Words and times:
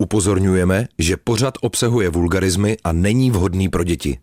Upozorňujeme, 0.00 0.86
že 0.98 1.16
pořad 1.16 1.54
obsahuje 1.60 2.08
vulgarizmy 2.08 2.76
a 2.84 2.92
není 2.92 3.30
vhodný 3.30 3.68
pro 3.68 3.84
děti. 3.84 4.18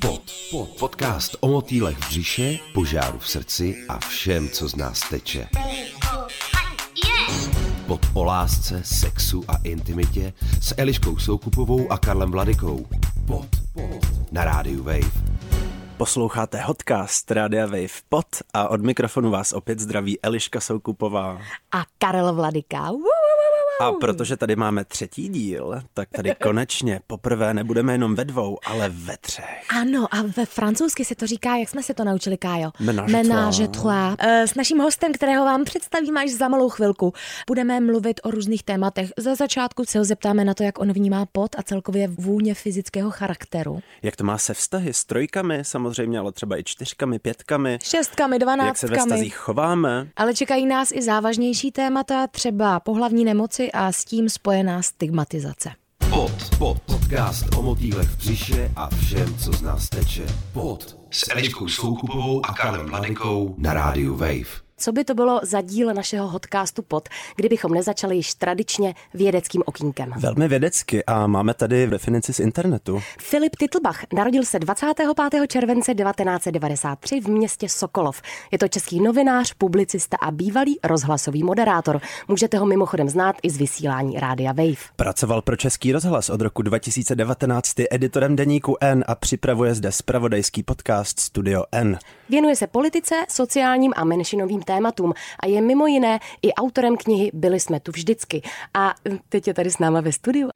Pod, 0.00 0.22
pod, 0.50 0.68
podcast 0.68 1.36
o 1.40 1.48
motýlech 1.48 1.98
v 1.98 2.08
břiše, 2.08 2.58
požáru 2.74 3.18
v 3.18 3.28
srdci 3.28 3.76
a 3.88 3.98
všem, 3.98 4.48
co 4.48 4.68
z 4.68 4.76
nás 4.76 5.08
teče. 5.10 5.48
Pod 7.86 8.00
o 8.14 8.24
lásce, 8.24 8.80
sexu 8.84 9.44
a 9.48 9.56
intimitě 9.64 10.32
s 10.60 10.74
Eliškou 10.76 11.18
Soukupovou 11.18 11.92
a 11.92 11.98
Karlem 11.98 12.30
Vladikou. 12.30 12.86
Pod, 13.26 13.46
pod, 13.74 14.32
na 14.32 14.44
rádiu 14.44 14.82
Wave. 14.82 15.38
Posloucháte 15.96 16.60
Hotcast 16.60 17.30
Rádia 17.30 17.66
Wave 17.66 18.00
Pod 18.08 18.26
a 18.54 18.68
od 18.68 18.82
mikrofonu 18.82 19.30
vás 19.30 19.52
opět 19.52 19.80
zdraví 19.80 20.20
Eliška 20.22 20.60
Soukupová. 20.60 21.38
A 21.72 21.82
Karel 21.98 22.34
Vladika. 22.34 22.90
Woo! 22.90 23.17
A 23.80 23.92
protože 23.92 24.36
tady 24.36 24.56
máme 24.56 24.84
třetí 24.84 25.28
díl, 25.28 25.82
tak 25.94 26.08
tady 26.16 26.34
konečně 26.42 27.00
poprvé 27.06 27.54
nebudeme 27.54 27.92
jenom 27.94 28.14
ve 28.14 28.24
dvou, 28.24 28.58
ale 28.66 28.88
ve 28.88 29.16
třech. 29.16 29.66
Ano, 29.80 30.06
a 30.10 30.22
ve 30.36 30.46
francouzsky 30.46 31.04
se 31.04 31.14
to 31.14 31.26
říká, 31.26 31.56
jak 31.56 31.68
jsme 31.68 31.82
se 31.82 31.94
to 31.94 32.04
naučili, 32.04 32.36
Kájo? 32.36 32.70
Ménage 33.10 33.68
trois. 33.68 34.14
Eh, 34.18 34.46
S 34.46 34.54
naším 34.54 34.78
hostem, 34.78 35.12
kterého 35.12 35.44
vám 35.44 35.64
představím 35.64 36.16
až 36.16 36.30
za 36.30 36.48
malou 36.48 36.68
chvilku, 36.68 37.12
budeme 37.46 37.80
mluvit 37.80 38.20
o 38.24 38.30
různých 38.30 38.62
tématech. 38.62 39.10
Za 39.16 39.34
začátku 39.34 39.84
se 39.84 39.98
ho 39.98 40.04
zeptáme 40.04 40.44
na 40.44 40.54
to, 40.54 40.62
jak 40.62 40.78
on 40.78 40.92
vnímá 40.92 41.26
pot 41.32 41.50
a 41.58 41.62
celkově 41.62 42.08
vůně 42.08 42.54
fyzického 42.54 43.10
charakteru. 43.10 43.80
Jak 44.02 44.16
to 44.16 44.24
má 44.24 44.38
se 44.38 44.54
vztahy 44.54 44.94
s 44.94 45.04
trojkami 45.04 45.58
samozřejmě, 45.62 46.18
ale 46.18 46.32
třeba 46.32 46.58
i 46.58 46.64
čtyřkami, 46.64 47.18
pětkami. 47.18 47.78
Šestkami, 47.82 48.34
Jak 48.34 48.38
se 48.38 48.38
ve 48.38 48.44
dvanáctkami. 48.44 48.96
vztazích 48.98 49.36
chováme. 49.36 50.08
Ale 50.16 50.34
čekají 50.34 50.66
nás 50.66 50.92
i 50.92 51.02
závažnější 51.02 51.72
témata, 51.72 52.26
třeba 52.26 52.80
pohlavní 52.80 53.24
nemoci 53.24 53.67
a 53.72 53.92
s 53.92 54.04
tím 54.04 54.28
spojená 54.28 54.82
stigmatizace. 54.82 55.70
Pod, 56.10 56.32
pod, 56.58 56.80
podcast 56.80 57.54
o 57.56 57.62
motýlech 57.62 58.08
v 58.08 58.16
břiše 58.16 58.70
a 58.76 58.88
všem, 58.94 59.38
co 59.38 59.52
z 59.52 59.62
nás 59.62 59.88
teče. 59.88 60.26
Pod, 60.52 60.98
s 61.10 61.30
Eliškou 61.30 61.68
Soukupovou 61.68 62.46
a 62.46 62.54
Karlem 62.54 62.86
Vladikou 62.86 63.54
na 63.58 63.74
rádiu 63.74 64.16
Wave. 64.16 64.67
Co 64.78 64.92
by 64.92 65.04
to 65.04 65.14
bylo 65.14 65.40
za 65.42 65.60
díl 65.60 65.94
našeho 65.94 66.30
podcastu 66.30 66.82
pod, 66.82 67.08
kdybychom 67.36 67.74
nezačali 67.74 68.16
již 68.16 68.34
tradičně 68.34 68.94
vědeckým 69.14 69.62
okýnkem? 69.66 70.12
Velmi 70.16 70.48
vědecky 70.48 71.04
a 71.04 71.26
máme 71.26 71.54
tady 71.54 71.86
definici 71.86 72.32
z 72.32 72.40
internetu. 72.40 73.02
Filip 73.20 73.56
Titlbach 73.56 74.04
narodil 74.12 74.44
se 74.44 74.58
25. 74.58 75.46
července 75.48 75.94
1993 75.94 77.20
v 77.20 77.28
městě 77.28 77.68
Sokolov. 77.68 78.22
Je 78.52 78.58
to 78.58 78.68
český 78.68 79.00
novinář, 79.00 79.54
publicista 79.54 80.16
a 80.20 80.30
bývalý 80.30 80.78
rozhlasový 80.84 81.42
moderátor. 81.42 82.00
Můžete 82.28 82.58
ho 82.58 82.66
mimochodem 82.66 83.08
znát 83.08 83.36
i 83.42 83.50
z 83.50 83.56
vysílání 83.56 84.18
Rádia 84.18 84.52
Wave. 84.52 84.88
Pracoval 84.96 85.42
pro 85.42 85.56
Český 85.56 85.92
rozhlas 85.92 86.30
od 86.30 86.40
roku 86.40 86.62
2019 86.62 87.80
je 87.80 87.88
editorem 87.90 88.36
deníku 88.36 88.76
N 88.80 89.04
a 89.06 89.14
připravuje 89.14 89.74
zde 89.74 89.92
spravodajský 89.92 90.62
podcast 90.62 91.20
Studio 91.20 91.64
N. 91.72 91.98
Věnuje 92.28 92.56
se 92.56 92.66
politice, 92.66 93.14
sociálním 93.28 93.92
a 93.96 94.04
menšinovým 94.04 94.62
tématům 94.68 95.12
a 95.40 95.46
je 95.46 95.60
mimo 95.60 95.86
jiné 95.86 96.18
i 96.42 96.52
autorem 96.52 96.96
knihy 96.96 97.30
Byli 97.34 97.60
jsme 97.60 97.80
tu 97.80 97.92
vždycky. 97.92 98.42
A 98.74 98.94
teď 99.28 99.46
je 99.46 99.54
tady 99.54 99.70
s 99.70 99.78
náma 99.78 100.00
ve 100.00 100.12
studiu. 100.12 100.48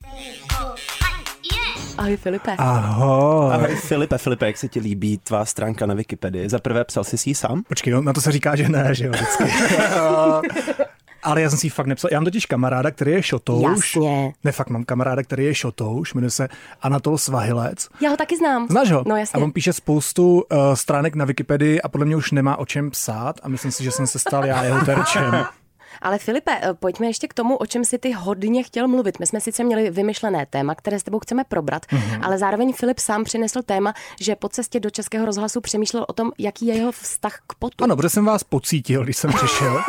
Ahoj 1.99 2.17
Filipe. 2.17 2.55
Ahoj. 2.59 3.55
Ahoj 3.55 3.77
Filipe, 3.77 4.19
Filipe, 4.19 4.47
jak 4.47 4.57
se 4.59 4.69
ti 4.69 4.81
líbí 4.81 5.19
tvá 5.19 5.45
stránka 5.45 5.87
na 5.87 5.95
Wikipedii? 5.95 6.49
Za 6.49 6.59
prvé 6.59 6.85
psal 6.85 7.05
jsi 7.05 7.19
si 7.19 7.31
ji 7.31 7.35
sám? 7.35 7.63
Počkej, 7.69 7.93
no, 7.93 8.03
na 8.03 8.13
to 8.13 8.21
se 8.21 8.33
říká, 8.33 8.57
že 8.57 8.69
ne, 8.69 8.95
že 8.95 9.07
jo, 9.07 9.13
vždycky. 9.13 9.45
Ale 11.23 11.43
já 11.43 11.51
jsem 11.51 11.59
si 11.59 11.67
ji 11.67 11.71
fakt 11.71 11.87
nepsal. 11.87 12.09
Já 12.13 12.19
mám 12.21 12.25
totiž 12.25 12.47
kamaráda, 12.47 12.91
který 12.91 13.13
je 13.13 13.23
šotouš. 13.23 13.97
Jasně. 13.97 14.33
Ne, 14.45 14.53
fakt 14.53 14.71
mám 14.71 14.85
kamaráda, 14.85 15.23
který 15.23 15.45
je 15.45 15.55
šotouš, 15.55 16.15
jmenuje 16.15 16.31
se 16.31 16.49
Anatol 16.83 17.19
Svahilec. 17.19 17.89
Já 18.01 18.11
ho 18.11 18.17
taky 18.17 18.37
znám. 18.37 18.67
Znáš 18.71 18.91
ho? 18.91 19.03
No 19.07 19.15
A 19.15 19.19
jasně. 19.19 19.43
on 19.43 19.53
píše 19.53 19.73
spoustu 19.73 20.35
uh, 20.53 20.59
stránek 20.75 21.15
na 21.15 21.25
Wikipedii 21.25 21.81
a 21.83 21.89
podle 21.89 22.07
mě 22.07 22.17
už 22.17 22.33
nemá 22.33 22.57
o 22.57 22.67
čem 22.67 22.91
psát 22.91 23.41
a 23.43 23.49
myslím 23.49 23.73
si, 23.73 23.85
že 23.85 23.91
jsem 23.91 24.07
se 24.07 24.19
stal 24.19 24.45
já 24.47 24.65
jeho 24.65 24.85
terčem. 24.85 25.45
Ale 26.03 26.19
Filipe, 26.19 26.51
eh, 26.63 26.75
pojďme 26.75 27.07
ještě 27.07 27.29
k 27.29 27.35
tomu, 27.35 27.57
o 27.57 27.67
čem 27.67 27.85
si 27.85 27.99
ty 27.99 28.13
hodně 28.13 28.63
chtěl 28.63 28.89
mluvit. 28.89 29.19
My 29.21 29.27
jsme 29.27 29.41
sice 29.41 29.65
měli 29.65 29.91
vymyšlené 29.91 30.47
téma, 30.47 30.75
které 30.75 30.99
s 30.99 31.03
tebou 31.03 31.19
chceme 31.19 31.45
probrat, 31.45 31.87
Mhm. 31.93 32.03
mm-hmm. 32.03 32.21
ale 32.27 32.39
zároveň 32.39 32.73
Filip 32.73 32.99
sám 32.99 33.25
přinesl 33.25 33.63
téma, 33.63 33.95
že 34.21 34.37
po 34.37 34.49
cestě 34.49 34.81
do 34.81 34.91
Českého 34.91 35.27
rozhlasu 35.27 35.61
přemýšlel 35.61 36.05
o 36.09 36.13
tom, 36.13 36.31
jaký 36.39 36.67
je 36.67 36.75
jeho 36.75 36.93
vztah 36.93 37.39
k 37.47 37.55
potu. 37.55 37.85
Ano, 37.85 37.97
protože 37.97 38.09
jsem 38.09 38.25
vás 38.25 38.45
pocítil, 38.45 39.05
když 39.05 39.17
jsem 39.17 39.33
přišel. 39.33 39.81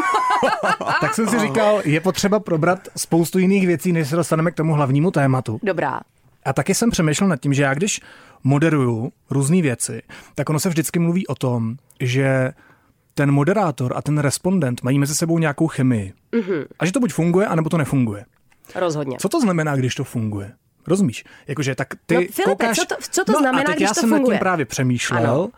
tak 1.01 1.13
jsem 1.13 1.27
si 1.27 1.39
říkal, 1.39 1.81
je 1.85 2.01
potřeba 2.01 2.39
probrat 2.39 2.79
spoustu 2.97 3.39
jiných 3.39 3.67
věcí, 3.67 3.91
než 3.91 4.09
se 4.09 4.15
dostaneme 4.15 4.51
k 4.51 4.55
tomu 4.55 4.73
hlavnímu 4.73 5.11
tématu. 5.11 5.59
Dobrá. 5.63 5.99
A 6.45 6.53
taky 6.53 6.75
jsem 6.75 6.89
přemýšlel 6.91 7.29
nad 7.29 7.37
tím, 7.39 7.53
že 7.53 7.63
já 7.63 7.73
když 7.73 8.01
moderuju 8.43 9.11
různé 9.29 9.61
věci, 9.61 10.01
tak 10.35 10.49
ono 10.49 10.59
se 10.59 10.69
vždycky 10.69 10.99
mluví 10.99 11.27
o 11.27 11.35
tom, 11.35 11.75
že 11.99 12.51
ten 13.13 13.31
moderátor 13.31 13.93
a 13.95 14.01
ten 14.01 14.17
respondent 14.17 14.83
mají 14.83 14.99
mezi 14.99 15.15
sebou 15.15 15.39
nějakou 15.39 15.67
chemii. 15.67 16.13
Mm-hmm. 16.33 16.65
A 16.79 16.85
že 16.85 16.91
to 16.91 16.99
buď 16.99 17.13
funguje, 17.13 17.47
anebo 17.47 17.69
to 17.69 17.77
nefunguje. 17.77 18.25
Rozhodně. 18.75 19.17
Co 19.19 19.29
to 19.29 19.41
znamená, 19.41 19.75
když 19.75 19.95
to 19.95 20.03
funguje? 20.03 20.51
Rozumíš? 20.87 21.23
Jakože 21.47 21.75
tak 21.75 21.87
ty 22.05 22.15
No, 22.15 22.21
Filipe, 22.21 22.43
koukáš... 22.43 22.77
co 22.77 22.85
to- 22.85 22.95
co 23.11 23.25
to 23.25 23.31
no, 23.31 23.39
znamená, 23.39 23.61
a 23.63 23.65
teď 23.65 23.75
když 23.75 23.87
já 23.87 23.93
to 23.93 23.99
jsem 23.99 24.09
nad 24.09 24.15
funguje? 24.17 24.37
tím 24.37 24.39
právě 24.39 24.65
přemýšlel 24.65 25.23
Ano. 25.33 25.49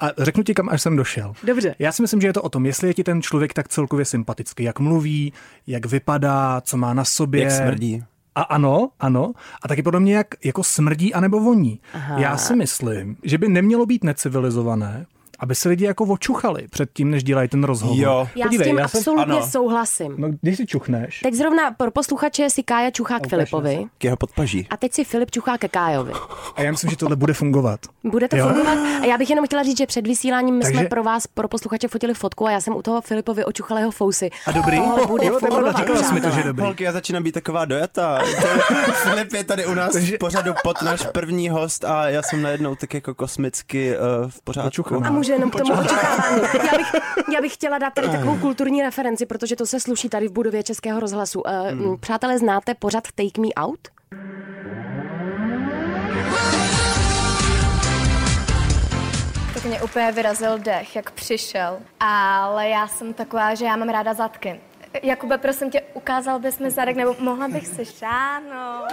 a 0.00 0.10
řeknu 0.24 0.42
ti, 0.42 0.54
kam 0.54 0.68
až 0.68 0.82
jsem 0.82 0.96
došel. 0.96 1.32
Dobře. 1.44 1.74
Já 1.78 1.92
si 1.92 2.02
myslím, 2.02 2.20
že 2.20 2.26
je 2.28 2.32
to 2.32 2.42
o 2.42 2.48
tom, 2.48 2.66
jestli 2.66 2.88
je 2.88 2.94
ti 2.94 3.04
ten 3.04 3.22
člověk 3.22 3.54
tak 3.54 3.68
celkově 3.68 4.04
sympatický, 4.04 4.62
jak 4.64 4.80
mluví, 4.80 5.32
jak 5.66 5.86
vypadá, 5.86 6.60
co 6.60 6.76
má 6.76 6.94
na 6.94 7.04
sobě. 7.04 7.42
Jak 7.42 7.50
smrdí. 7.52 8.04
A 8.34 8.42
ano, 8.42 8.90
ano. 9.00 9.32
A 9.62 9.68
taky 9.68 9.82
podle 9.82 10.00
mě, 10.00 10.14
jak 10.16 10.26
jako 10.44 10.64
smrdí 10.64 11.14
anebo 11.14 11.40
voní. 11.40 11.80
Aha. 11.94 12.18
Já 12.18 12.36
si 12.36 12.56
myslím, 12.56 13.16
že 13.22 13.38
by 13.38 13.48
nemělo 13.48 13.86
být 13.86 14.04
necivilizované, 14.04 15.06
aby 15.42 15.54
se 15.54 15.68
lidi 15.68 15.84
jako 15.84 16.04
očuchali 16.04 16.68
před 16.70 16.90
tím, 16.92 17.10
než 17.10 17.24
dělají 17.24 17.48
ten 17.48 17.64
rozhovor. 17.64 17.96
Jo. 17.98 18.28
Já 18.34 18.46
Podívej, 18.46 18.66
s 18.66 18.68
tím 18.68 18.78
já 18.78 18.88
jsem- 18.88 18.98
absolutně 18.98 19.34
ano. 19.36 19.46
souhlasím. 19.50 20.14
No, 20.18 20.28
když 20.40 20.56
si 20.56 20.66
čuchneš, 20.66 21.20
Teď 21.20 21.34
zrovna 21.34 21.70
pro 21.70 21.90
posluchače 21.90 22.50
si 22.50 22.62
Kája 22.62 22.90
čuchá 22.90 23.14
k 23.18 23.20
Ukaž 23.20 23.30
Filipovi 23.30 23.84
K 23.98 24.04
jeho 24.04 24.16
podpaží. 24.16 24.66
a 24.70 24.76
teď 24.76 24.92
si 24.92 25.04
Filip 25.04 25.30
čuchá 25.30 25.58
ke 25.58 25.68
Kájovi. 25.68 26.12
a 26.56 26.62
já 26.62 26.70
myslím, 26.70 26.90
že 26.90 26.96
tohle 26.96 27.16
bude 27.16 27.32
fungovat. 27.34 27.80
Bude 28.04 28.28
to 28.28 28.36
Jo. 28.36 28.48
fungovat? 28.48 28.78
A 29.02 29.04
já 29.06 29.18
bych 29.18 29.30
jenom 29.30 29.44
chtěla 29.46 29.62
říct, 29.62 29.78
že 29.78 29.86
před 29.86 30.06
vysíláním 30.06 30.54
my 30.54 30.62
Takže- 30.62 30.78
jsme 30.78 30.88
pro 30.88 31.02
vás, 31.02 31.26
pro 31.26 31.48
posluchače, 31.48 31.88
fotili 31.88 32.14
fotku 32.14 32.46
a 32.46 32.50
já 32.50 32.60
jsem 32.60 32.76
u 32.76 32.82
toho 32.82 33.00
Filipovi 33.00 33.44
očuchala 33.44 33.80
jeho 33.80 33.90
fousy. 33.92 34.30
A 34.46 34.52
dobrý? 34.52 34.76
Tohle 34.78 35.06
bude 35.06 35.26
Jo, 35.26 35.38
fungovat, 35.38 35.76
říkala 35.76 36.02
jsi 36.02 36.14
mi 36.14 36.20
to, 36.20 36.30
že 36.30 36.42
dobrý. 36.42 36.64
Holky, 36.64 36.84
já 36.84 36.92
začínám 36.92 37.22
být 37.22 37.32
taková 37.32 37.64
dojatá. 37.64 38.18
Filip 38.94 39.32
je 39.32 39.44
tady 39.44 39.66
u 39.66 39.74
nás 39.74 39.92
Takže- 39.92 40.16
v 40.16 40.18
pořadu 40.18 40.52
pod 40.62 40.82
náš 40.82 41.06
první 41.12 41.48
host 41.48 41.84
a 41.84 42.08
já 42.08 42.22
jsem 42.22 42.42
najednou 42.42 42.74
tak 42.74 42.94
jako 42.94 43.14
kosmicky 43.14 43.96
uh, 43.96 44.30
v 44.30 44.42
pořádku. 44.42 45.04
A 45.04 45.10
může 45.10 45.31
jenom 45.32 45.50
k 45.50 45.56
tomu 45.56 45.72
očekávání. 45.80 46.42
Já 46.72 46.78
bych, 46.78 46.86
já 47.34 47.40
bych 47.40 47.54
chtěla 47.54 47.78
dát 47.78 47.94
tady 47.94 48.08
takovou 48.08 48.38
kulturní 48.38 48.82
referenci, 48.82 49.26
protože 49.26 49.56
to 49.56 49.66
se 49.66 49.80
sluší 49.80 50.08
tady 50.08 50.28
v 50.28 50.32
budově 50.32 50.62
Českého 50.62 51.00
rozhlasu. 51.00 51.40
Uh, 51.40 51.96
Přátelé, 52.00 52.38
znáte 52.38 52.74
pořad 52.74 53.04
Take 53.14 53.40
Me 53.40 53.48
Out? 53.56 53.88
Tak 59.54 59.64
mě 59.64 59.82
úplně 59.82 60.12
vyrazil 60.12 60.58
dech, 60.58 60.96
jak 60.96 61.10
přišel. 61.10 61.78
Ale 62.00 62.68
já 62.68 62.88
jsem 62.88 63.14
taková, 63.14 63.54
že 63.54 63.64
já 63.64 63.76
mám 63.76 63.88
ráda 63.88 64.14
zadky. 64.14 64.60
Jakube, 65.02 65.38
prosím 65.38 65.70
tě, 65.70 65.80
ukázal 65.94 66.38
bys 66.38 66.58
mi 66.58 66.70
zadek, 66.70 66.96
nebo 66.96 67.16
mohla 67.18 67.48
bych 67.48 67.66
se 67.66 67.84
šáhnout? 67.84 68.88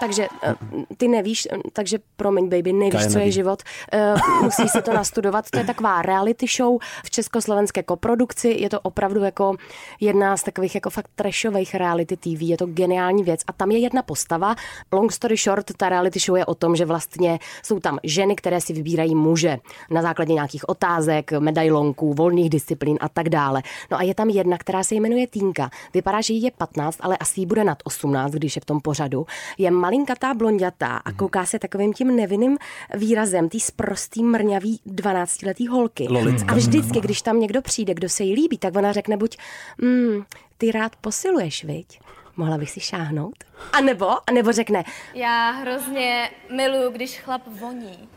Takže 0.00 0.28
eh, 0.42 0.54
ty 0.96 1.08
nevíš, 1.08 1.48
eh, 1.52 1.56
takže 1.72 1.98
promiň, 2.16 2.48
baby, 2.48 2.72
nevíš, 2.72 2.92
Kaja 2.92 3.10
co 3.10 3.18
je 3.18 3.24
neví. 3.24 3.32
život. 3.32 3.62
Eh, 3.92 4.14
Musí 4.42 4.68
si 4.68 4.82
to 4.82 4.92
nastudovat. 4.92 5.50
To 5.50 5.58
je 5.58 5.64
taková 5.64 6.02
reality 6.02 6.46
show 6.56 6.78
v 7.04 7.10
československé 7.10 7.82
koprodukci. 7.82 8.48
Je 8.58 8.70
to 8.70 8.80
opravdu 8.80 9.24
jako 9.24 9.56
jedna 10.00 10.36
z 10.36 10.42
takových 10.42 10.74
jako 10.74 10.90
fakt 10.90 11.10
trashových 11.14 11.74
reality 11.74 12.16
TV. 12.16 12.42
Je 12.42 12.56
to 12.56 12.66
geniální 12.66 13.22
věc. 13.24 13.40
A 13.46 13.52
tam 13.52 13.70
je 13.70 13.78
jedna 13.78 14.02
postava. 14.02 14.54
Long 14.92 15.12
story 15.12 15.36
short, 15.36 15.66
ta 15.76 15.88
reality 15.88 16.18
show 16.20 16.36
je 16.36 16.46
o 16.46 16.54
tom, 16.54 16.76
že 16.76 16.84
vlastně 16.84 17.38
jsou 17.62 17.80
tam 17.80 17.98
ženy, 18.04 18.36
které 18.36 18.60
si 18.60 18.72
vybírají 18.72 19.14
muže 19.14 19.58
na 19.90 20.02
základě 20.02 20.32
nějakých 20.34 20.68
otázek, 20.68 21.32
medailonků, 21.32 22.14
volných 22.14 22.50
disciplín 22.50 22.98
a 23.00 23.08
tak 23.08 23.28
dále. 23.28 23.62
No 23.90 23.98
a 23.98 24.02
je 24.02 24.14
tam 24.14 24.28
jedna, 24.28 24.58
která 24.58 24.84
se 24.84 24.94
jmenuje 24.94 25.26
Týnka. 25.26 25.70
Vypadá, 25.94 26.20
že 26.20 26.32
jí 26.32 26.42
je 26.42 26.50
15, 26.50 26.98
ale 27.00 27.16
asi 27.16 27.40
jí 27.40 27.46
bude 27.46 27.64
nad 27.64 27.78
18, 27.84 28.32
když 28.32 28.56
je 28.56 28.62
v 28.62 28.64
tom 28.64 28.80
pořadu. 28.80 29.26
Je 29.58 29.70
malinkatá 29.90 30.34
blondětá 30.34 30.96
a 30.96 31.12
kouká 31.12 31.46
se 31.46 31.58
takovým 31.58 31.92
tím 31.92 32.16
nevinným 32.16 32.58
výrazem, 32.94 33.48
tý 33.48 33.60
sprostý 33.60 34.22
mrňavý 34.24 34.80
12-letý 34.86 35.68
holky. 35.68 36.06
Lolicka. 36.10 36.52
A 36.52 36.54
vždycky, 36.54 37.00
když 37.00 37.22
tam 37.22 37.40
někdo 37.40 37.62
přijde, 37.62 37.94
kdo 37.94 38.08
se 38.08 38.24
jí 38.24 38.34
líbí, 38.34 38.58
tak 38.58 38.76
ona 38.76 38.92
řekne 38.92 39.16
buď, 39.16 39.36
mm, 39.78 40.24
ty 40.58 40.72
rád 40.72 40.96
posiluješ, 40.96 41.64
viď? 41.64 42.00
Mohla 42.36 42.58
bych 42.58 42.70
si 42.70 42.80
šáhnout? 42.80 43.44
A 43.72 43.80
nebo, 43.80 44.10
a 44.10 44.32
nebo 44.32 44.52
řekne, 44.52 44.84
Já 45.14 45.50
hrozně 45.50 46.30
miluju, 46.56 46.90
když 46.90 47.18
chlap 47.18 47.42
voní. 47.60 48.08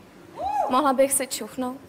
Mohla 0.70 0.92
bych 0.92 1.12
si 1.12 1.26
čuchnout? 1.26 1.80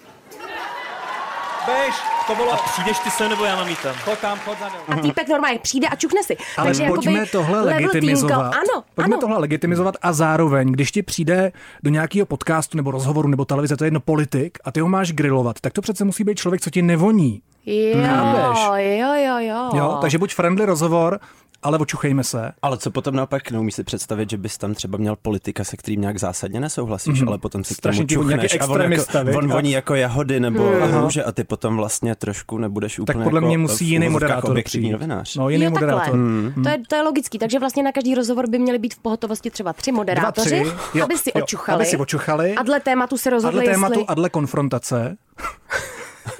Běž, 1.65 1.95
to 2.27 2.35
bylo... 2.35 2.53
A 2.53 2.57
přijdeš 2.57 2.99
ty 2.99 3.09
sem, 3.09 3.29
nebo 3.29 3.45
já 3.45 3.55
mám 3.55 3.67
jít 3.67 3.79
tam? 3.83 3.93
Chod 3.95 4.19
tam, 4.19 4.39
chod 4.39 4.57
za 4.59 4.69
mnou. 4.69 4.99
A 4.99 5.01
týpek 5.01 5.27
normálně 5.27 5.59
přijde 5.59 5.87
a 5.87 5.95
čukne 5.95 6.23
si. 6.23 6.37
Ale 6.57 6.67
Takže 6.67 6.87
pojďme 6.87 7.11
jakoby 7.11 7.31
tohle 7.31 7.61
level 7.61 7.73
legitimizovat. 7.75 8.53
Ano, 8.53 8.83
pojďme 8.95 9.13
ano. 9.15 9.21
tohle 9.21 9.37
legitimizovat 9.37 9.95
a 10.01 10.13
zároveň, 10.13 10.71
když 10.71 10.91
ti 10.91 11.03
přijde 11.03 11.51
do 11.83 11.89
nějakého 11.89 12.25
podcastu 12.25 12.77
nebo 12.77 12.91
rozhovoru 12.91 13.27
nebo 13.27 13.45
televize, 13.45 13.77
to 13.77 13.83
je 13.83 13.87
jedno 13.87 13.99
politik 13.99 14.57
a 14.63 14.71
ty 14.71 14.79
ho 14.79 14.87
máš 14.89 15.11
grilovat, 15.11 15.59
tak 15.61 15.73
to 15.73 15.81
přece 15.81 16.05
musí 16.05 16.23
být 16.23 16.37
člověk, 16.37 16.61
co 16.61 16.69
ti 16.69 16.81
nevoní. 16.81 17.41
Jo, 17.65 17.97
Chápeš? 18.05 18.59
jo, 18.79 19.13
jo, 19.13 19.37
jo. 19.37 19.69
Jo, 19.73 19.97
takže 20.01 20.17
buď 20.17 20.33
friendly 20.33 20.65
rozhovor, 20.65 21.19
ale 21.63 21.77
očuchejme 21.77 22.23
se. 22.23 22.51
Ale 22.61 22.77
co 22.77 22.91
potom 22.91 23.15
naopak, 23.15 23.51
neumíš 23.51 23.75
si 23.75 23.83
představit, 23.83 24.29
že 24.29 24.37
bys 24.37 24.57
tam 24.57 24.73
třeba 24.73 24.97
měl 24.97 25.15
politika, 25.15 25.63
se 25.63 25.77
kterým 25.77 26.01
nějak 26.01 26.19
zásadně 26.19 26.59
nesouhlasíš, 26.59 27.19
Mhm. 27.19 27.29
ale 27.29 27.37
potom 27.37 27.63
si 27.63 27.73
k 27.73 27.77
Strašně 27.77 28.05
tomu 28.05 28.17
voní 28.23 28.27
nějaký 28.29 28.47
čuchneš 28.47 28.61
a 28.69 28.73
on, 28.73 28.91
jako, 28.91 29.37
on 29.37 29.51
A- 29.51 29.55
voní 29.55 29.71
jako 29.71 29.95
jahody 29.95 30.39
nebo 30.39 30.73
Aha. 30.83 31.01
růže 31.01 31.23
a 31.23 31.31
ty 31.31 31.43
potom 31.43 31.77
vlastně 31.77 32.15
trošku 32.15 32.57
nebudeš 32.57 32.99
úplně 32.99 33.23
podle 33.23 33.37
jako 33.37 33.47
mě 33.47 33.57
musí 33.57 33.85
jiný 33.89 34.09
moderátor 34.09 34.61
přijít. 34.63 34.91
novinář. 34.91 35.35
No, 35.35 35.49
jiný 35.49 35.65
jo, 35.65 35.71
takhle. 35.71 35.87
moderátor. 35.91 36.15
Hmm. 36.15 36.63
To, 36.63 36.69
je, 36.69 36.77
to 36.89 36.95
je 36.95 37.01
logický, 37.01 37.39
takže 37.39 37.59
vlastně 37.59 37.83
na 37.83 37.91
každý 37.91 38.15
rozhovor 38.15 38.49
by 38.49 38.59
měli 38.59 38.79
být 38.79 38.93
v 38.93 38.99
pohotovosti 38.99 39.51
třeba 39.51 39.73
tři 39.73 39.91
moderátoři, 39.91 40.63
Dva, 40.63 40.73
tři. 40.73 40.97
Jo, 40.97 41.05
aby 41.05 41.17
si 41.17 41.31
jo, 41.35 41.43
očuchali. 41.43 41.75
aby 41.75 41.85
si 41.85 41.97
očuchali. 41.97 42.55
A 42.55 42.63
dle 42.63 42.79
tématu 42.79 43.17
se 43.17 43.29
A 43.29 43.33
rozhodli, 43.33 43.63
dle 43.63 43.73
tématu 43.73 43.93
jestli... 43.99 44.05
a 44.07 44.13
dle 44.13 44.29
konfrontace 44.29 45.17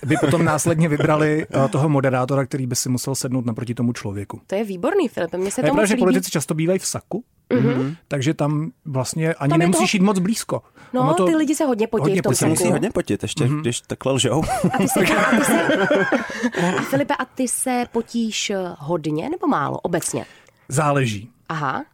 by 0.05 0.15
potom 0.21 0.45
následně 0.45 0.89
vybrali 0.89 1.45
eh, 1.65 1.69
toho 1.69 1.89
moderátora, 1.89 2.45
který 2.45 2.67
by 2.67 2.75
si 2.75 2.89
musel 2.89 3.15
sednout 3.15 3.45
naproti 3.45 3.73
tomu 3.73 3.93
člověku. 3.93 4.41
To 4.47 4.55
je 4.55 4.63
výborný, 4.63 5.07
Filip, 5.07 5.33
mně 5.35 5.51
se 5.51 5.61
Je 5.61 5.63
to 5.63 5.67
pravda, 5.67 5.81
moc 5.81 5.89
že 5.89 5.95
politici 5.95 6.31
často 6.31 6.53
bývají 6.53 6.79
v 6.79 6.85
saku, 6.87 7.23
mm-hmm. 7.49 7.95
takže 8.07 8.33
tam 8.33 8.71
vlastně 8.85 9.33
ani 9.33 9.49
Tam 9.49 9.59
nemusíš 9.59 9.91
toho- 9.91 9.97
jít 10.01 10.05
moc 10.05 10.19
blízko. 10.19 10.61
No, 10.93 11.01
Ono 11.01 11.13
to 11.13 11.25
ty 11.25 11.35
lidi 11.35 11.55
se 11.55 11.65
hodně 11.65 11.87
potí 11.87 12.01
hodně 12.01 12.21
v 12.21 12.23
tom. 12.23 12.35
Se 12.35 12.45
musí 12.47 12.63
saku. 12.63 12.71
hodně 12.73 12.91
potit, 12.91 13.23
ještě 13.23 13.45
Mhm. 13.45 13.61
když 13.61 13.81
takhle 13.81 14.11
lžou. 14.13 14.43
A 14.73 14.77
ty 14.77 14.87
se, 14.87 14.99
a, 15.15 15.31
ty 15.37 15.43
se, 15.45 15.63
a 16.77 16.81
Filipe, 16.81 17.15
a 17.15 17.25
ty 17.25 17.47
se 17.47 17.85
potíš 17.91 18.49
eh, 18.49 18.57
hodně 18.79 19.29
nebo 19.29 19.47
málo 19.47 19.77
obecně? 19.79 20.25
Záleží. 20.69 21.29
Aha. 21.49 21.85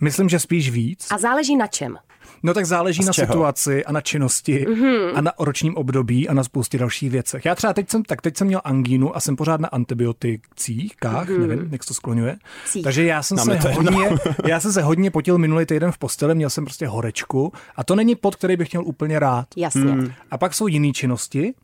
Myslím, 0.00 0.28
že 0.28 0.38
spíš 0.38 0.70
víc. 0.70 1.06
A 1.10 1.18
záleží 1.18 1.56
na 1.56 1.66
čem? 1.66 1.96
No 2.42 2.54
tak 2.54 2.66
záleží 2.66 3.04
na 3.04 3.12
čeho? 3.12 3.26
situaci 3.26 3.84
a 3.84 3.92
na 3.92 4.00
činnosti 4.00 4.66
mm-hmm. 4.68 5.12
a 5.14 5.20
na 5.20 5.32
ročním 5.38 5.76
období 5.76 6.28
a 6.28 6.34
na 6.34 6.44
spoustě 6.44 6.78
dalších 6.78 7.10
věcech. 7.10 7.44
Já 7.44 7.54
třeba 7.54 7.72
teď 7.72 7.90
jsem, 7.90 8.02
tak 8.02 8.22
teď 8.22 8.36
jsem 8.36 8.46
měl 8.46 8.60
angínu 8.64 9.16
a 9.16 9.20
jsem 9.20 9.36
pořád 9.36 9.60
na 9.60 9.68
antibiotikcích, 9.68 10.96
mm-hmm. 11.00 11.46
nevím, 11.46 11.68
jak 11.72 11.84
se 11.84 11.88
to 11.88 11.94
skloňuje. 11.94 12.36
Cích. 12.66 12.84
Takže 12.84 13.04
já 13.04 13.22
jsem, 13.22 13.36
Nám 13.36 13.46
se 13.46 13.52
jedno. 13.52 13.72
hodně, 13.72 14.18
já 14.46 14.60
jsem 14.60 14.72
se 14.72 14.82
hodně 14.82 15.10
potil 15.10 15.38
minulý 15.38 15.66
týden 15.66 15.92
v 15.92 15.98
posteli, 15.98 16.34
měl 16.34 16.50
jsem 16.50 16.64
prostě 16.64 16.86
horečku 16.86 17.52
a 17.76 17.84
to 17.84 17.96
není 17.96 18.14
pod, 18.14 18.36
který 18.36 18.56
bych 18.56 18.72
měl 18.72 18.84
úplně 18.84 19.18
rád. 19.18 19.46
Jasně. 19.56 19.92
Hmm. 19.92 20.12
A 20.30 20.38
pak 20.38 20.54
jsou 20.54 20.66
jiné 20.66 20.92
činnosti, 20.92 21.54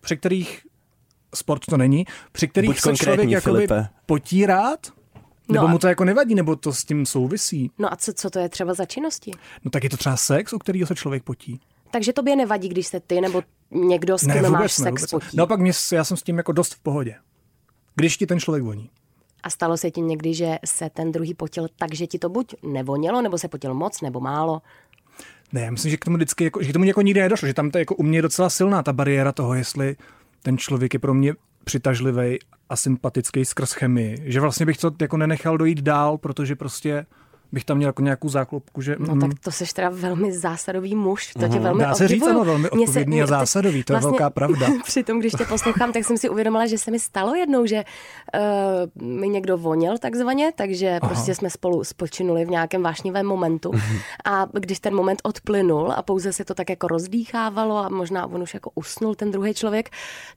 při 0.00 0.16
kterých 0.16 0.60
sport 1.34 1.66
to 1.66 1.76
není, 1.76 2.04
při 2.32 2.48
kterých 2.48 2.70
Buď 2.70 2.80
se 2.80 2.96
člověk 2.96 3.30
jakoby 3.30 3.56
Filipe. 3.56 3.88
Nebo 5.52 5.62
No 5.62 5.68
a- 5.68 5.72
mu 5.72 5.78
to 5.78 5.88
jako 5.88 6.04
nevadí, 6.04 6.34
nebo 6.34 6.56
to 6.56 6.72
s 6.72 6.84
tím 6.84 7.06
souvisí. 7.06 7.70
No 7.78 7.92
a 7.92 7.96
co, 7.96 8.12
co 8.12 8.30
to 8.30 8.38
je 8.38 8.48
třeba 8.48 8.74
za 8.74 8.84
činnosti? 8.84 9.30
No 9.64 9.70
tak 9.70 9.84
je 9.84 9.90
to 9.90 9.96
třeba 9.96 10.16
sex, 10.16 10.52
u 10.52 10.58
kterého 10.58 10.86
se 10.86 10.94
člověk 10.94 11.22
potí. 11.22 11.60
Takže 11.90 12.12
tobě 12.12 12.36
nevadí, 12.36 12.68
když 12.68 12.86
se 12.86 13.00
ty 13.00 13.20
nebo 13.20 13.42
někdo, 13.70 14.18
s 14.18 14.20
kým 14.20 14.42
Ne, 14.42 14.50
máš 14.50 14.72
sex 14.72 14.86
vůbec 14.90 15.10
potí. 15.10 15.26
ne. 15.26 15.30
Naopak 15.34 15.60
mě, 15.60 15.72
já 15.92 16.04
jsem 16.04 16.16
s 16.16 16.22
tím 16.22 16.36
jako 16.36 16.52
dost 16.52 16.74
v 16.74 16.80
pohodě. 16.80 17.14
Když 17.94 18.16
ti 18.16 18.26
ten 18.26 18.40
člověk 18.40 18.64
voní. 18.64 18.90
A 19.42 19.50
stalo 19.50 19.76
se 19.76 19.90
ti 19.90 20.00
někdy, 20.00 20.34
že 20.34 20.58
se 20.64 20.90
ten 20.90 21.12
druhý 21.12 21.34
potil 21.34 21.66
tak, 21.78 21.94
že 21.94 22.06
ti 22.06 22.18
to 22.18 22.28
buď 22.28 22.54
nevonělo, 22.62 23.22
nebo 23.22 23.38
se 23.38 23.48
potil 23.48 23.74
moc, 23.74 24.00
nebo 24.00 24.20
málo? 24.20 24.62
Ne, 25.52 25.60
já 25.60 25.70
myslím, 25.70 25.90
že 25.90 25.96
k 25.96 26.04
tomu 26.04 26.16
vždycky, 26.16 26.44
jako, 26.44 26.62
že 26.62 26.70
k 26.70 26.72
tomu 26.72 26.84
jako 26.84 27.02
nikdy 27.02 27.20
nedošlo, 27.20 27.48
že 27.48 27.54
tam 27.54 27.70
to 27.70 27.78
je 27.78 27.80
jako 27.82 27.94
u 27.94 28.02
mě 28.02 28.22
docela 28.22 28.50
silná 28.50 28.82
ta 28.82 28.92
bariéra 28.92 29.32
toho, 29.32 29.54
jestli 29.54 29.96
ten 30.42 30.58
člověk 30.58 30.94
je 30.94 31.00
pro 31.00 31.14
mě 31.14 31.34
přitažlivý 31.64 32.38
a 32.68 32.76
sympatický 32.76 33.44
skrz 33.44 33.72
chemii. 33.72 34.22
Že 34.24 34.40
vlastně 34.40 34.66
bych 34.66 34.76
to 34.76 34.92
jako 35.00 35.16
nenechal 35.16 35.58
dojít 35.58 35.80
dál, 35.80 36.18
protože 36.18 36.56
prostě 36.56 37.06
bych 37.52 37.64
tam 37.64 37.76
měl 37.76 37.88
jako 37.88 38.02
nějakou 38.02 38.28
záklopku, 38.28 38.82
že 38.82 38.96
No 38.98 39.14
mm, 39.14 39.20
tak 39.20 39.30
to 39.40 39.50
seš 39.50 39.72
teda 39.72 39.88
velmi 39.88 40.32
zásadový 40.32 40.94
muž, 40.94 41.32
to 41.32 41.48
tě 41.48 41.58
velmi 41.58 41.82
Dá 41.82 41.94
se 41.94 42.08
říct, 42.08 42.22
ano, 42.22 42.44
velmi 42.44 42.70
odpovědný 42.70 43.22
a 43.22 43.26
teď 43.26 43.30
zásadový, 43.30 43.84
to 43.84 43.92
je 43.92 44.00
velká 44.00 44.30
pravda. 44.30 44.66
Přitom, 44.84 45.20
když 45.20 45.32
tě 45.32 45.44
poslouchám, 45.44 45.92
tak 45.92 46.04
jsem 46.04 46.18
si 46.18 46.28
uvědomila, 46.28 46.66
že 46.66 46.78
se 46.78 46.90
mi 46.90 46.98
stalo 46.98 47.34
jednou, 47.34 47.66
že 47.66 47.84
uh, 48.96 49.08
mi 49.08 49.28
někdo 49.28 49.58
vonil 49.58 49.98
takzvaně, 49.98 50.52
takže 50.56 50.98
Aha. 51.02 51.08
prostě 51.08 51.34
jsme 51.34 51.50
spolu 51.50 51.84
spočinuli 51.84 52.44
v 52.44 52.50
nějakém 52.50 52.82
vášnivém 52.82 53.26
momentu. 53.26 53.72
Mhm. 53.72 53.98
a 54.24 54.46
když 54.52 54.80
ten 54.80 54.94
moment 54.94 55.20
odplynul 55.22 55.92
a 55.92 56.02
pouze 56.02 56.32
se 56.32 56.44
to 56.44 56.54
tak 56.54 56.70
jako 56.70 56.88
rozdýchávalo 56.88 57.76
a 57.76 57.88
možná 57.88 58.26
on 58.26 58.42
už 58.42 58.54
jako 58.54 58.70
usnul 58.74 59.14
ten 59.14 59.30
druhý 59.30 59.54
člověk, 59.54 59.90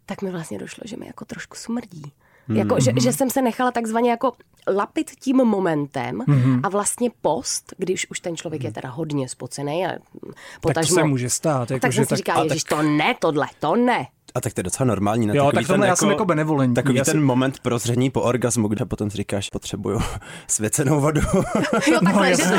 tak 0.06 0.22
mi 0.22 0.32
vlastně 0.32 0.58
došlo, 0.60 0.82
že 0.86 0.98
mi 0.98 1.08
jako 1.08 1.26
trošku 1.26 1.58
smrdí. 1.58 2.12
Jako, 2.50 2.80
že, 2.80 2.92
Mhm. 2.92 3.00
že 3.00 3.14
jsem 3.14 3.30
se 3.30 3.42
nechala 3.42 3.72
takzvaně 3.72 4.10
jako 4.12 4.32
lapit 4.76 5.12
tím 5.20 5.38
momentem 5.38 6.20
Mhm. 6.28 6.60
a 6.64 6.70
vlastně 6.70 7.10
post, 7.22 7.74
když 7.78 8.10
už 8.10 8.20
ten 8.20 8.38
člověk 8.38 8.64
je 8.64 8.72
teda 8.72 8.90
hodně 8.90 9.30
spocený 9.30 9.86
a 9.86 9.90
tak 9.90 10.00
to 10.24 10.30
potažmo, 10.62 10.96
se 10.96 11.04
může 11.04 11.30
stát. 11.30 11.72
Jako, 11.72 11.82
tak 11.82 11.92
že 11.92 11.96
jsem 11.96 12.06
si 12.06 12.10
tak, 12.10 12.18
říkala, 12.18 12.40
a 12.42 12.44
ježiš, 12.44 12.64
tak- 12.64 12.78
to 12.80 12.84
ne, 12.84 13.16
tohle, 13.20 13.48
to 13.60 13.76
ne. 13.76 14.08
A 14.36 14.42
tak 14.42 14.54
to 14.54 14.60
je 14.60 14.64
docela 14.64 14.88
normální. 14.88 15.28
Ne? 15.28 15.38
Jo, 15.38 15.46
Takový 15.46 15.64
tak 15.66 15.68
tohle 15.74 15.88
já 15.88 15.96
jsem 15.96 16.10
jako 16.10 16.26
benevolentní. 16.26 16.76
Takový 16.76 16.96
Já 16.98 17.04
ten 17.04 17.12
si- 17.14 17.20
moment 17.20 17.60
prozření 17.60 18.10
po 18.10 18.22
orgasmu, 18.22 18.68
kde 18.68 18.86
potom 18.86 19.10
si 19.10 19.18
říkáš, 19.18 19.50
potřebuju 19.50 20.00
svěcenou 20.48 21.02
vodu. 21.02 21.22
Jo, 21.92 22.00
takhle, 22.04 22.30
že 22.36 22.44
to... 22.44 22.56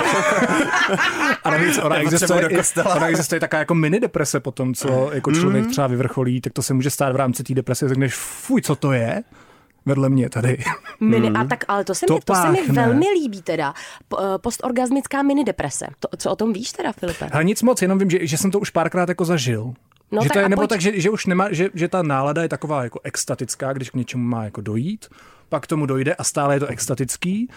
A 1.44 1.50
navíc 1.50 1.78
ona 1.78 1.96
existuje, 2.00 2.48
ona 2.96 3.08
existuje 3.08 3.40
taková 3.40 3.58
jako 3.58 3.75
mini 3.75 4.00
deprese 4.00 4.40
potom, 4.40 4.75
co 4.75 5.10
jako 5.12 5.32
člověk 5.32 5.66
třeba 5.66 5.86
vyvrcholí, 5.86 6.40
tak 6.40 6.52
to 6.52 6.62
se 6.62 6.75
může 6.75 6.90
stát 6.90 7.12
v 7.12 7.16
rámci 7.16 7.42
té 7.42 7.54
deprese, 7.54 7.88
řekneš, 7.88 8.14
fuj, 8.14 8.62
co 8.62 8.76
to 8.76 8.92
je? 8.92 9.22
Vedle 9.86 10.08
mě 10.08 10.31
tady. 10.31 10.58
Mini, 11.00 11.31
a 11.31 11.44
tak, 11.44 11.64
ale 11.69 11.84
to 11.84 11.94
se, 11.94 12.06
To 12.06 12.14
mi, 12.14 12.20
to 12.25 12.34
se 12.34 12.50
mi 12.50 12.62
velmi 12.72 13.06
líbí 13.10 13.42
teda. 13.42 13.75
Eh, 14.19 14.38
Postorgasmická 14.38 15.22
mini 15.22 15.44
deprese. 15.44 15.86
To, 15.98 16.08
co 16.16 16.31
o 16.31 16.36
tom 16.36 16.52
víš 16.52 16.72
teda, 16.72 16.92
Filipe? 16.92 17.28
Ale 17.32 17.44
nic 17.44 17.62
moc, 17.62 17.82
jenom 17.82 17.98
vím, 17.98 18.10
že, 18.10 18.26
že 18.26 18.38
jsem 18.38 18.50
to 18.50 18.60
už 18.60 18.70
párkrát 18.70 19.08
jako 19.08 19.25
zažil. 19.25 19.75
No 20.12 20.22
že 20.22 20.28
tak 20.28 20.32
to 20.32 20.38
je, 20.38 20.44
a 20.44 20.48
nebo 20.48 20.60
pojď. 20.60 20.69
tak, 20.70 20.81
že, 20.81 21.00
že 21.00 21.10
už 21.10 21.26
nemá, 21.26 21.52
že, 21.52 21.69
že 21.75 21.88
ta 21.88 22.02
nálada 22.02 22.42
je 22.42 22.48
taková 22.48 22.82
jako 22.84 23.00
extatická, 23.04 23.72
když 23.72 23.90
k 23.90 23.94
něčemu 23.94 24.25
má 24.28 24.44
jako 24.44 24.60
dojít, 24.60 25.06
pak 25.48 25.62
k 25.62 25.66
tomu 25.66 25.86
dojde 25.86 26.14
a 26.14 26.25
stále 26.25 26.56
je 26.56 26.60
to 26.60 26.66
extatický. 26.66 27.48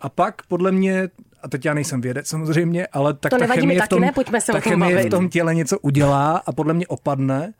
A 0.00 0.08
pak 0.08 0.42
podle 0.48 0.72
mě, 0.72 1.08
a 1.42 1.48
teď 1.48 1.64
já 1.64 1.74
nejsem 1.74 2.00
vědec 2.00 2.26
samozřejmě, 2.26 2.86
ale 2.86 3.14
tak 3.14 3.30
To 3.30 3.36
ta 3.36 3.40
nevadí, 3.40 3.60
chemie, 3.60 3.78
v 3.78 3.80
taky 3.80 3.88
tom, 3.88 4.00
ne, 4.00 4.12
pojďme 4.12 4.40
se 4.40 4.52
o 4.52 4.54
ta 4.54 4.60
tom 4.60 4.70
chemie 4.72 4.94
bavit. 4.96 5.06
v 5.06 5.10
tom 5.10 5.28
těle 5.28 5.54
něco 5.54 5.78
udělá 5.78 6.36
a 6.46 6.52
podle 6.52 6.74
mě 6.74 6.86
opadne 6.86 7.52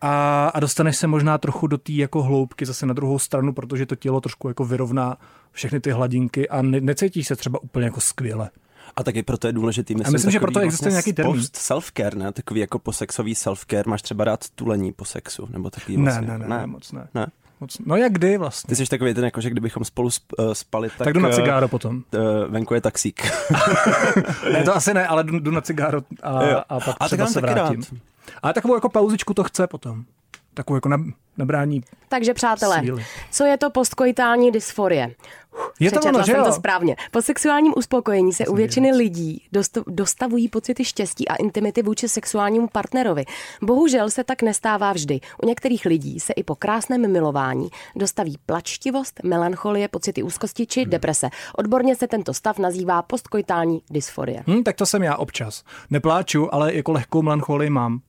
a, 0.00 0.46
a 0.54 0.60
dostaneš 0.60 0.96
se 0.96 1.06
možná 1.06 1.38
trochu 1.38 1.66
do 1.66 1.78
té 1.78 1.92
jako 1.92 2.22
hloubky 2.22 2.66
zase 2.66 2.86
na 2.86 2.94
druhou 2.94 3.18
stranu, 3.18 3.52
protože 3.52 3.86
to 3.86 3.96
tělo 3.96 4.20
trošku 4.20 4.48
jako 4.48 4.64
vyrovná 4.64 5.16
všechny 5.52 5.80
ty 5.80 5.90
hladinky 5.90 6.48
a 6.48 6.62
ne, 6.62 6.80
necítíš 6.80 7.26
se 7.26 7.36
třeba 7.36 7.62
úplně 7.62 7.84
jako 7.86 8.00
skvěle. 8.00 8.50
A 8.96 9.04
taky 9.04 9.22
proto 9.22 9.46
je 9.46 9.52
důležitý, 9.52 9.94
myslím, 9.94 10.12
myslím, 10.12 10.30
že 10.30 10.40
proto 10.40 10.60
existuje 10.60 10.90
nějaký 10.90 11.12
termín. 11.12 11.40
Self-care, 11.40 12.14
ne? 12.16 12.32
Takový 12.32 12.60
jako 12.60 12.78
posexový 12.78 13.34
self-care. 13.34 13.82
Máš 13.88 14.02
třeba 14.02 14.24
rád 14.24 14.44
tulení 14.54 14.92
po 14.92 15.04
sexu, 15.04 15.48
nebo 15.50 15.70
takový 15.70 15.96
Ne, 15.96 16.02
vlastně, 16.02 16.26
ne, 16.28 16.38
ne, 16.38 16.46
ne, 16.48 16.66
moc 16.66 16.92
ne. 16.92 17.08
ne. 17.14 17.26
Moc, 17.60 17.78
no 17.86 17.96
jak 17.96 18.12
kdy 18.12 18.38
vlastně? 18.38 18.68
Ty 18.68 18.76
jsi 18.76 18.90
takový 18.90 19.14
ten, 19.14 19.24
jako, 19.24 19.40
že 19.40 19.50
kdybychom 19.50 19.84
spolu 19.84 20.10
sp, 20.16 20.24
uh, 20.38 20.52
spali, 20.52 20.88
tak, 20.88 20.98
Tak 20.98 21.14
jdu 21.14 21.20
na 21.20 21.28
eh, 21.28 21.34
cigáro 21.34 21.68
potom. 21.68 22.02
eh, 22.14 22.18
venku 22.48 22.74
je 22.74 22.80
taxík. 22.80 23.30
Ne, 24.52 24.62
to 24.64 24.76
asi 24.76 24.94
ne, 24.94 25.06
ale 25.06 25.24
jdu, 25.24 25.38
jdu 25.38 25.50
na 25.50 25.60
cigáro 25.60 26.00
a, 26.22 26.44
Jo. 26.44 26.62
a 26.68 26.80
pak 26.80 26.96
A 27.00 27.06
třeba 27.06 27.26
se 27.26 27.40
vrátím. 27.40 27.80
rád. 27.80 28.00
Ale 28.42 28.52
takovou 28.54 28.74
jako 28.74 28.88
pauzičku 28.88 29.34
to 29.34 29.44
chce 29.44 29.66
potom. 29.66 30.04
Takovou 30.54 30.76
jako 30.76 30.88
nab, 30.88 31.00
nabrání. 31.36 31.82
Takže 32.08 32.34
přátelé, 32.34 32.80
Síly. 32.80 33.04
co 33.30 33.44
je 33.44 33.58
to 33.58 33.70
postkoitální 33.70 34.50
dysforie? 34.50 35.14
Je 35.80 35.90
to 35.90 36.00
ono, 36.00 36.18
že 36.18 36.24
jsem 36.24 36.36
jo? 36.36 36.44
to 36.44 36.52
správně. 36.52 36.96
Po 37.10 37.22
sexuálním 37.22 37.72
uspokojení 37.76 38.32
se 38.32 38.46
u 38.46 38.54
většiny 38.54 38.92
lidí 38.92 39.42
dost- 39.52 39.82
dostavují 39.86 40.48
pocity 40.48 40.84
štěstí 40.84 41.28
a 41.28 41.34
intimity 41.34 41.82
vůči 41.82 42.08
sexuálnímu 42.08 42.68
partnerovi. 42.68 43.24
Bohužel 43.62 44.10
se 44.10 44.24
tak 44.24 44.42
nestává 44.42 44.92
vždy. 44.92 45.20
U 45.42 45.46
některých 45.46 45.84
lidí 45.84 46.20
se 46.20 46.32
i 46.32 46.42
po 46.42 46.54
krásném 46.54 47.12
milování 47.12 47.68
dostaví 47.96 48.38
plačtivost, 48.46 49.20
melancholie, 49.22 49.88
pocity 49.88 50.22
úzkosti 50.22 50.66
či 50.66 50.86
deprese. 50.86 51.30
Odborně 51.56 51.96
se 51.96 52.08
tento 52.08 52.34
stav 52.34 52.58
nazývá 52.58 53.02
postkoitální 53.02 53.82
dysforie. 53.90 54.42
Hm, 54.46 54.62
tak 54.62 54.76
to 54.76 54.86
jsem 54.86 55.02
já 55.02 55.16
občas. 55.16 55.64
Nepláču, 55.90 56.54
ale 56.54 56.74
jako 56.74 56.92
lehkou 56.92 57.22
melancholii 57.22 57.70
mám. 57.70 58.00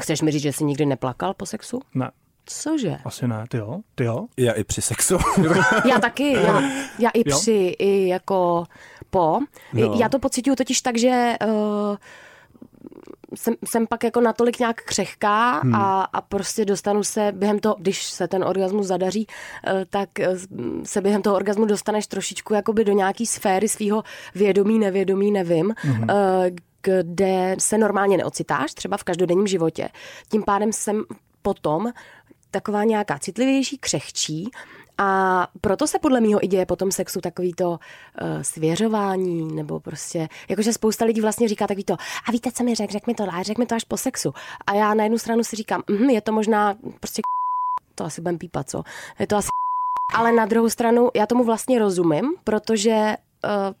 Chceš 0.00 0.22
mi 0.22 0.30
říct, 0.30 0.42
že 0.42 0.52
jsi 0.52 0.64
nikdy 0.64 0.86
neplakal 0.86 1.34
po 1.34 1.46
sexu? 1.46 1.80
Ne, 1.94 2.10
Cože? 2.46 2.96
asi 3.04 3.28
ne. 3.28 3.44
Ty 3.48 3.56
jo? 3.56 3.80
Ty 3.94 4.04
jo? 4.04 4.26
Já 4.36 4.52
i 4.52 4.64
při 4.64 4.82
sexu. 4.82 5.18
Já 5.88 5.98
taky, 6.00 6.32
já, 6.32 6.62
já 6.98 7.10
i 7.10 7.30
Jo? 7.30 7.38
při, 7.38 7.76
i 7.78 8.08
jako 8.08 8.64
po. 9.10 9.40
No. 9.72 9.94
Já 10.00 10.08
to 10.08 10.18
pocituju 10.18 10.56
totiž 10.56 10.80
tak, 10.80 10.98
že 10.98 11.36
uh, 11.46 11.96
jsem, 13.34 13.54
jsem 13.64 13.86
pak 13.86 14.04
jako 14.04 14.20
natolik 14.20 14.58
nějak 14.58 14.76
křehká 14.82 15.60
hmm. 15.60 15.74
a, 15.74 16.02
a 16.02 16.20
prostě 16.20 16.64
dostanu 16.64 17.04
se 17.04 17.32
během 17.32 17.58
toho, 17.58 17.76
když 17.78 18.02
se 18.02 18.28
ten 18.28 18.44
orgasmus 18.44 18.86
zadaří, 18.86 19.26
eh, 19.66 19.84
tak 19.90 20.20
eh, 20.20 20.36
se 20.84 21.00
během 21.00 21.22
toho 21.22 21.36
orgasmu 21.36 21.64
dostaneš 21.64 22.06
trošičku 22.06 22.54
jakoby 22.54 22.84
do 22.84 22.92
nějaký 22.92 23.26
sféry 23.26 23.68
svého 23.68 24.02
vědomí, 24.34 24.78
nevědomí, 24.78 25.30
nevím, 25.30 25.74
hmm. 25.76 26.06
Kde 26.82 27.56
se 27.58 27.78
normálně 27.78 28.16
neocitáš, 28.16 28.74
třeba 28.74 28.96
v 28.96 29.04
každodenním 29.04 29.46
životě. 29.46 29.88
Tím 30.28 30.42
pádem 30.42 30.72
jsem 30.72 31.04
potom 31.42 31.92
taková 32.50 32.84
nějaká 32.84 33.18
citlivější, 33.18 33.78
křehčí 33.78 34.50
a 34.98 35.48
proto 35.60 35.86
se 35.86 35.98
podle 35.98 36.20
mého 36.20 36.44
i 36.44 36.48
děje 36.48 36.66
po 36.66 36.76
tom 36.76 36.92
sexu 36.92 37.20
takový 37.20 37.54
to 37.54 37.70
uh, 37.70 37.78
svěřování, 38.42 39.54
nebo 39.54 39.80
prostě, 39.80 40.28
jakože 40.48 40.72
spousta 40.72 41.04
lidí 41.04 41.20
vlastně 41.20 41.48
říká 41.48 41.66
takový 41.66 41.84
to, 41.84 41.96
a 42.28 42.32
víte, 42.32 42.52
co 42.52 42.64
mi 42.64 42.74
řek, 42.74 42.90
řek 42.90 43.06
mi 43.06 43.14
to, 43.14 43.24
a 43.32 43.42
řek 43.42 43.58
mi 43.58 43.66
to 43.66 43.74
až 43.74 43.84
po 43.84 43.96
sexu. 43.96 44.34
A 44.66 44.74
já 44.74 44.94
na 44.94 45.04
jednu 45.04 45.18
stranu 45.18 45.44
si 45.44 45.56
říkám, 45.56 45.82
mm, 45.90 46.10
je 46.10 46.20
to 46.20 46.32
možná 46.32 46.74
prostě 47.00 47.22
to 47.94 48.04
asi 48.04 48.20
budem 48.20 48.38
pípat, 48.38 48.70
co? 48.70 48.82
Je 49.18 49.26
to 49.26 49.36
asi 49.36 49.48
ale 50.14 50.32
na 50.32 50.46
druhou 50.46 50.68
stranu 50.68 51.10
já 51.14 51.26
tomu 51.26 51.44
vlastně 51.44 51.78
rozumím, 51.78 52.34
protože 52.44 53.16
uh, 53.44 53.74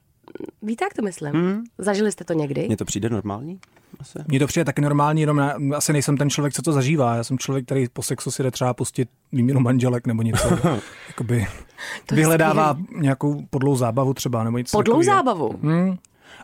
víte, 0.62 0.84
jak 0.84 0.94
to 0.94 1.02
myslím? 1.02 1.32
Hmm. 1.32 1.64
Zažili 1.78 2.12
jste 2.12 2.24
to 2.24 2.32
někdy? 2.32 2.66
Mně 2.66 2.76
to 2.76 2.84
přijde 2.84 3.10
normální? 3.10 3.60
Asi. 4.00 4.18
Mně 4.28 4.38
to 4.38 4.46
přijde 4.46 4.64
taky 4.64 4.80
normální, 4.80 5.20
jenom 5.20 5.38
já 5.38 5.56
asi 5.76 5.92
nejsem 5.92 6.16
ten 6.16 6.30
člověk, 6.30 6.54
co 6.54 6.62
to 6.62 6.72
zažívá. 6.72 7.14
Já 7.16 7.24
jsem 7.24 7.38
člověk, 7.38 7.64
který 7.64 7.86
po 7.92 8.02
sexu 8.02 8.30
si 8.30 8.42
jde 8.42 8.50
třeba 8.50 8.74
pustit 8.74 9.08
výměnu 9.32 9.60
manželek 9.60 10.06
nebo 10.06 10.22
něco. 10.22 10.48
Jakoby 11.08 11.46
vyhledává 12.12 12.76
nějakou 12.96 13.42
podlou 13.50 13.76
zábavu 13.76 14.14
třeba 14.14 14.44
nebo 14.44 14.58
něco 14.58 14.76
Podlou 14.78 14.92
takový. 14.94 15.06
zábavu? 15.06 15.58
Hmm. 15.62 15.96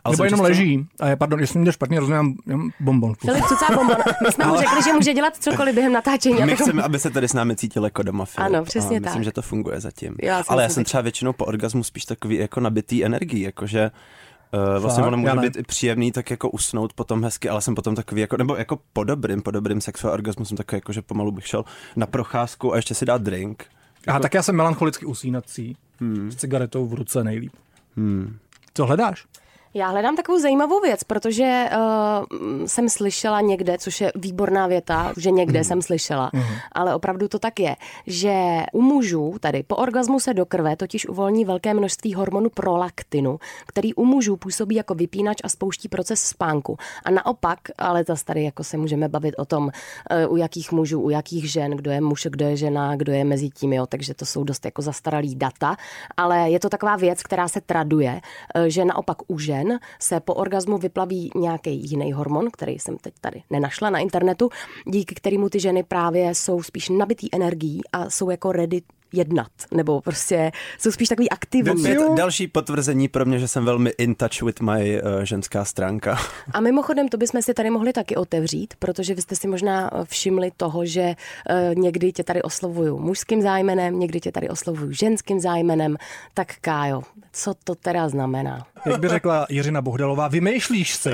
Ale 0.03 0.13
Nebo 0.13 0.23
jenom 0.23 0.39
leží. 0.39 0.87
A 0.99 1.07
je, 1.07 1.15
pardon, 1.15 1.39
jestli 1.39 1.59
mě 1.59 1.71
špatně 1.71 1.99
rozumím, 1.99 2.37
bonbon. 2.79 3.13
Filip 3.15 3.45
Cucá 3.45 3.75
bonbon. 3.75 3.97
My 4.25 4.31
jsme 4.31 4.45
mu 4.45 4.57
řekli, 4.57 4.83
že 4.83 4.93
může 4.93 5.13
dělat 5.13 5.35
cokoliv 5.35 5.75
během 5.75 5.93
natáčení. 5.93 6.43
My 6.45 6.55
chceme, 6.55 6.83
aby 6.83 6.99
se 6.99 7.09
tady 7.09 7.27
s 7.27 7.33
námi 7.33 7.55
cítil 7.55 7.83
jako 7.83 8.03
doma. 8.03 8.25
Filip. 8.25 8.45
Ano, 8.45 8.63
přesně 8.63 8.97
a 8.97 8.99
tak. 8.99 9.03
Myslím, 9.03 9.23
že 9.23 9.31
to 9.31 9.41
funguje 9.41 9.79
zatím. 9.79 10.15
Já 10.23 10.43
Ale 10.47 10.63
já 10.63 10.69
jsem 10.69 10.83
třeba 10.83 11.01
většinou 11.01 11.33
po 11.33 11.45
orgasmu 11.45 11.83
spíš 11.83 12.05
takový 12.05 12.35
jako 12.35 12.59
nabitý 12.59 13.05
energií, 13.05 13.41
jakože 13.41 13.91
Uh, 14.75 14.81
vlastně 14.81 15.03
ono 15.03 15.17
může 15.17 15.35
být 15.35 15.55
i 15.55 15.63
příjemný 15.63 16.11
tak 16.11 16.31
jako 16.31 16.49
usnout 16.49 16.93
potom 16.93 17.23
hezky, 17.23 17.49
ale 17.49 17.61
jsem 17.61 17.75
potom 17.75 17.95
takový 17.95 18.21
jako, 18.21 18.37
nebo 18.37 18.55
jako 18.55 18.79
po 18.93 19.03
dobrým, 19.03 19.41
po 19.41 19.51
dobrým 19.51 19.81
sexu 19.81 20.07
a 20.07 20.11
orgasmu 20.11 20.45
jsem 20.45 20.57
takový 20.57 20.77
jako, 20.77 20.93
že 20.93 21.01
pomalu 21.01 21.31
bych 21.31 21.47
šel 21.47 21.65
na 21.95 22.05
procházku 22.05 22.73
a 22.73 22.75
ještě 22.75 22.95
si 22.95 23.05
dát 23.05 23.21
drink. 23.21 23.65
Jako... 24.07 24.17
A 24.17 24.19
tak 24.19 24.33
já 24.33 24.43
jsem 24.43 24.55
melancholicky 24.55 25.05
usínací. 25.05 25.77
Hmm. 25.99 26.31
S 26.31 26.35
cigaretou 26.35 26.87
v 26.87 26.93
ruce 26.93 27.23
nejlíp. 27.23 27.53
Hmm. 27.97 28.37
Co 28.73 28.85
hledáš? 28.85 29.25
Já 29.73 29.87
hledám 29.87 30.15
takovou 30.15 30.39
zajímavou 30.39 30.79
věc, 30.81 31.03
protože 31.03 31.69
uh, 31.71 32.65
jsem 32.65 32.89
slyšela 32.89 33.41
někde, 33.41 33.77
což 33.77 34.01
je 34.01 34.11
výborná 34.15 34.67
věta, 34.67 35.13
že 35.17 35.31
někde 35.31 35.59
mm. 35.59 35.63
jsem 35.63 35.81
slyšela, 35.81 36.29
mm. 36.33 36.41
ale 36.71 36.95
opravdu 36.95 37.27
to 37.27 37.39
tak 37.39 37.59
je, 37.59 37.75
že 38.07 38.63
u 38.73 38.81
mužů, 38.81 39.35
tady 39.39 39.63
po 39.63 39.75
orgazmu 39.75 40.19
se 40.19 40.33
do 40.33 40.45
krve 40.45 40.75
totiž 40.75 41.05
uvolní 41.05 41.45
velké 41.45 41.73
množství 41.73 42.13
hormonu 42.13 42.49
prolaktinu, 42.49 43.39
který 43.67 43.93
u 43.93 44.05
mužů 44.05 44.37
působí 44.37 44.75
jako 44.75 44.95
vypínač 44.95 45.37
a 45.43 45.49
spouští 45.49 45.89
proces 45.89 46.21
spánku. 46.21 46.77
A 47.05 47.11
naopak, 47.11 47.59
ale 47.77 48.03
zase 48.03 48.25
tady 48.25 48.43
jako 48.43 48.63
se 48.63 48.77
můžeme 48.77 49.09
bavit 49.09 49.35
o 49.37 49.45
tom, 49.45 49.63
uh, 49.63 50.33
u 50.33 50.37
jakých 50.37 50.71
mužů, 50.71 51.01
u 51.01 51.09
jakých 51.09 51.51
žen, 51.51 51.71
kdo 51.71 51.91
je 51.91 52.01
muž, 52.01 52.27
kdo 52.29 52.45
je 52.45 52.57
žena, 52.57 52.95
kdo 52.95 53.11
je 53.11 53.23
mezi 53.23 53.49
tím, 53.49 53.73
jo, 53.73 53.85
takže 53.85 54.13
to 54.13 54.25
jsou 54.25 54.43
dost 54.43 54.65
jako 54.65 54.81
zastaralý 54.81 55.35
data, 55.35 55.75
ale 56.17 56.49
je 56.49 56.59
to 56.59 56.69
taková 56.69 56.95
věc, 56.95 57.23
která 57.23 57.47
se 57.47 57.61
traduje, 57.61 58.21
uh, 58.55 58.63
že 58.63 58.85
naopak 58.85 59.17
u 59.27 59.39
žen 59.39 59.58
žen 59.59 59.79
se 59.99 60.19
po 60.19 60.33
orgazmu 60.33 60.77
vyplaví 60.77 61.31
nějaký 61.35 61.89
jiný 61.89 62.13
hormon, 62.13 62.51
který 62.51 62.79
jsem 62.79 62.97
teď 62.97 63.13
tady 63.21 63.43
nenašla 63.49 63.89
na 63.89 63.99
internetu, 63.99 64.49
díky 64.85 65.15
kterému 65.15 65.49
ty 65.49 65.59
ženy 65.59 65.83
právě 65.83 66.35
jsou 66.35 66.63
spíš 66.63 66.89
nabitý 66.89 67.35
energií 67.35 67.81
a 67.93 68.09
jsou 68.09 68.29
jako 68.29 68.51
ready 68.51 68.81
jednat, 69.13 69.51
nebo 69.71 70.01
prostě 70.01 70.51
jsou 70.79 70.91
spíš 70.91 71.09
takový 71.09 71.29
aktivní. 71.29 71.83
Je 71.83 71.97
další 72.17 72.47
potvrzení 72.47 73.07
pro 73.07 73.25
mě, 73.25 73.39
že 73.39 73.47
jsem 73.47 73.65
velmi 73.65 73.89
in 73.97 74.15
touch 74.15 74.41
with 74.41 74.61
my 74.61 75.01
uh, 75.01 75.23
ženská 75.23 75.65
stránka. 75.65 76.17
A 76.53 76.59
mimochodem, 76.59 77.07
to 77.07 77.17
bychom 77.17 77.41
si 77.41 77.53
tady 77.53 77.69
mohli 77.69 77.93
taky 77.93 78.15
otevřít, 78.15 78.73
protože 78.79 79.15
vy 79.15 79.21
jste 79.21 79.35
si 79.35 79.47
možná 79.47 79.91
eh, 79.93 80.05
všimli 80.05 80.51
toho, 80.57 80.85
že 80.85 81.15
uh, 81.49 81.75
někdy 81.75 82.11
tě 82.11 82.23
tady 82.23 82.41
oslovuju 82.41 82.99
mužským 82.99 83.41
zájmenem, 83.41 83.99
někdy 83.99 84.19
tě 84.19 84.31
tady 84.31 84.49
oslovuju 84.49 84.91
ženským 84.91 85.39
zájmenem. 85.39 85.97
Tak 86.33 86.53
Kájo, 86.61 87.01
co 87.33 87.53
to 87.63 87.75
teda 87.75 88.09
znamená? 88.09 88.65
Jak 88.85 88.99
by 88.99 89.07
řekla 89.07 89.45
Jiřina 89.49 89.81
Bohdalová, 89.81 90.27
vymýšlíš 90.27 90.95
si. 90.95 91.09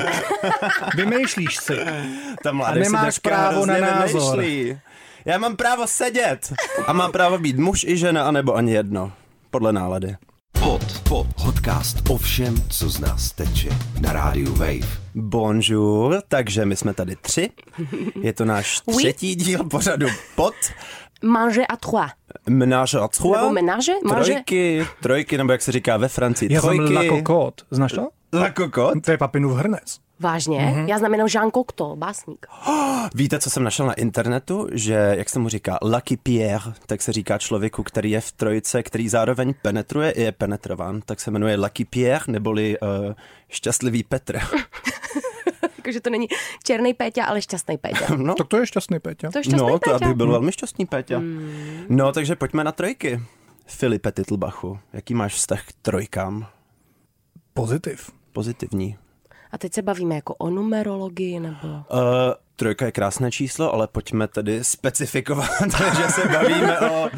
Vymýšlíš 0.96 1.58
si. 1.58 1.80
A 2.64 2.74
nemáš 2.74 3.20
právo 3.20 3.66
na 3.66 3.78
názor. 3.78 4.40
Vymýšlí. 4.40 4.80
Já 5.25 5.38
mám 5.38 5.55
právo 5.55 5.88
sedět. 5.88 6.53
A 6.88 6.94
mám 6.94 7.12
právo 7.12 7.38
být 7.38 7.58
muž 7.58 7.84
i 7.84 7.98
žena, 7.98 8.27
anebo 8.27 8.55
ani 8.55 8.72
jedno. 8.74 9.12
Podle 9.51 9.74
nálady. 9.74 10.15
Pod, 10.60 10.82
pod, 11.10 11.27
podcast 11.44 12.10
o 12.10 12.17
všem, 12.17 12.55
co 12.70 12.89
z 12.89 13.00
nás 13.00 13.32
teče 13.32 13.70
na 14.01 14.13
rádiu 14.13 14.53
Wave. 14.55 14.88
Bonjour, 15.15 16.22
takže 16.27 16.65
my 16.65 16.75
jsme 16.75 16.94
tady 16.94 17.15
tři. 17.15 17.50
Je 18.22 18.34
to 18.34 18.46
náš 18.46 18.82
třetí 18.98 19.29
oui. 19.29 19.36
díl 19.36 19.63
pořadu 19.63 20.08
pod. 20.36 20.53
Mange 21.24 21.65
à 21.65 21.75
trois. 21.75 22.12
Ménage 22.50 23.00
à 23.00 23.08
trois. 23.08 23.38
Nebo 23.38 23.50
ménage? 23.53 23.91
Trojky, 24.10 24.88
trojky, 25.01 25.38
nebo 25.38 25.51
jak 25.51 25.62
se 25.62 25.72
říká 25.72 25.98
ve 25.98 26.08
Francii, 26.08 26.53
Já 26.53 26.62
trojky. 26.62 26.88
jsem 26.88 26.96
La 26.96 27.03
Cocotte, 27.03 27.63
znáš 27.72 27.91
to? 27.91 28.10
La 28.34 28.51
Cocotte? 28.58 29.00
To 29.01 29.12
je 29.12 29.17
papinův 29.17 29.58
hrnec. 29.58 30.05
Vážně? 30.20 30.60
Mm-hmm. 30.60 30.88
Já 30.88 30.98
znamenám 30.98 31.28
Jean 31.34 31.52
Cocteau, 31.52 31.96
básník. 31.96 32.46
Oh, 32.68 33.08
víte, 33.16 33.40
co 33.40 33.50
jsem 33.50 33.64
našel 33.64 33.86
na 33.86 33.94
internetu? 33.94 34.68
Že, 34.72 34.94
jak 34.94 35.30
se 35.30 35.40
mu 35.40 35.50
říká, 35.50 35.78
Lucky 35.82 36.18
Pierre, 36.18 36.74
tak 36.86 37.02
se 37.02 37.14
říká 37.14 37.38
člověku, 37.38 37.84
který 37.84 38.12
je 38.12 38.22
v 38.22 38.32
trojice, 38.32 38.84
který 38.84 39.10
zároveň 39.10 39.54
penetruje 39.62 40.12
i 40.12 40.22
je 40.26 40.32
penetrován, 40.32 41.02
tak 41.06 41.20
se 41.20 41.32
jmenuje 41.32 41.58
Lucky 41.58 41.86
Pierre, 41.86 42.26
neboli 42.28 42.78
uh, 42.80 43.14
šťastlivý 43.50 44.04
Petr. 44.04 44.40
Jakože 45.78 46.02
to 46.02 46.10
není 46.10 46.28
černý 46.64 46.94
Péťa, 46.94 47.26
ale 47.26 47.42
šťastný 47.42 47.78
Péťa. 47.78 48.06
No. 48.18 48.34
Tak 48.34 48.48
to 48.48 48.58
je 48.58 48.66
šťastný 48.66 48.98
Péťa. 49.00 49.30
To 49.30 49.38
je 49.38 49.44
šťastný 49.44 49.70
no, 49.70 49.78
Péťa. 49.78 50.00
to 50.00 50.06
aby 50.06 50.14
byl 50.14 50.32
velmi 50.32 50.52
šťastný 50.52 50.86
Péťa. 50.86 51.18
Hmm. 51.18 51.86
No, 51.90 52.12
takže 52.12 52.36
pojďme 52.36 52.64
na 52.64 52.72
trojky. 52.72 53.22
Filipe 53.66 54.12
Titlbachu, 54.12 54.80
jaký 54.94 55.14
máš 55.14 55.34
vztah 55.34 55.62
k 55.62 55.72
trojkám? 55.82 56.48
Pozitiv. 57.54 58.12
Pozitivní. 58.34 58.98
A 59.56 59.58
teď 59.58 59.74
se 59.74 59.82
bavíme 59.82 60.16
jako 60.16 60.36
o 60.36 60.50
numerologii 60.50 61.40
nebo... 61.40 61.68
Uh, 61.68 62.00
trojka 62.56 62.86
je 62.86 62.92
krásné 62.92 63.32
číslo, 63.32 63.74
ale 63.74 63.88
pojďme 63.88 64.28
tedy 64.28 64.64
specifikovat, 64.64 65.50
že 65.98 66.08
se 66.08 66.28
bavíme 66.28 66.80
o... 66.80 67.10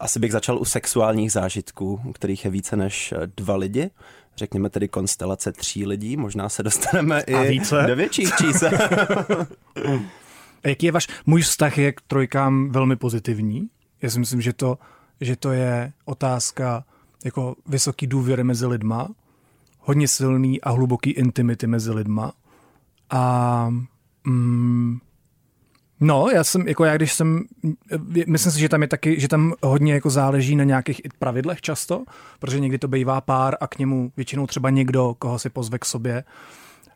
Asi 0.00 0.18
bych 0.18 0.32
začal 0.32 0.58
u 0.58 0.64
sexuálních 0.64 1.32
zážitků, 1.32 2.00
u 2.04 2.12
kterých 2.12 2.44
je 2.44 2.50
více 2.50 2.76
než 2.76 3.14
dva 3.36 3.56
lidi. 3.56 3.90
Řekněme 4.36 4.70
tedy 4.70 4.88
konstelace 4.88 5.52
tří 5.52 5.86
lidí, 5.86 6.16
možná 6.16 6.48
se 6.48 6.62
dostaneme 6.62 7.22
A 7.22 7.44
i 7.44 7.48
více? 7.48 7.84
do 7.86 7.96
větších 7.96 8.34
čísel. 8.34 8.70
Jaký 10.64 10.86
je 10.86 10.92
váš... 10.92 11.08
Můj 11.26 11.42
vztah 11.42 11.78
je 11.78 11.92
k 11.92 12.00
trojkám 12.00 12.70
velmi 12.70 12.96
pozitivní. 12.96 13.68
Já 14.02 14.10
si 14.10 14.18
myslím, 14.18 14.40
že 14.40 14.52
to, 14.52 14.78
že 15.20 15.36
to 15.36 15.52
je 15.52 15.92
otázka 16.04 16.84
jako 17.24 17.56
vysoký 17.66 18.06
důvěry 18.06 18.44
mezi 18.44 18.66
lidma, 18.66 19.08
hodně 19.84 20.08
silný 20.08 20.60
a 20.60 20.70
hluboký 20.70 21.10
intimity 21.10 21.66
mezi 21.66 21.92
lidma. 21.92 22.32
A 23.10 23.68
mm, 24.24 24.98
no, 26.00 26.28
já 26.34 26.44
jsem, 26.44 26.68
jako 26.68 26.84
já 26.84 26.96
když 26.96 27.12
jsem, 27.12 27.42
myslím 28.26 28.52
si, 28.52 28.60
že 28.60 28.68
tam 28.68 28.82
je 28.82 28.88
taky, 28.88 29.20
že 29.20 29.28
tam 29.28 29.54
hodně 29.62 29.94
jako 29.94 30.10
záleží 30.10 30.56
na 30.56 30.64
nějakých 30.64 31.00
pravidlech 31.18 31.60
často, 31.60 32.04
protože 32.38 32.60
někdy 32.60 32.78
to 32.78 32.88
bývá 32.88 33.20
pár 33.20 33.56
a 33.60 33.66
k 33.66 33.78
němu 33.78 34.12
většinou 34.16 34.46
třeba 34.46 34.70
někdo, 34.70 35.14
koho 35.18 35.38
si 35.38 35.50
pozve 35.50 35.78
k 35.78 35.84
sobě. 35.84 36.24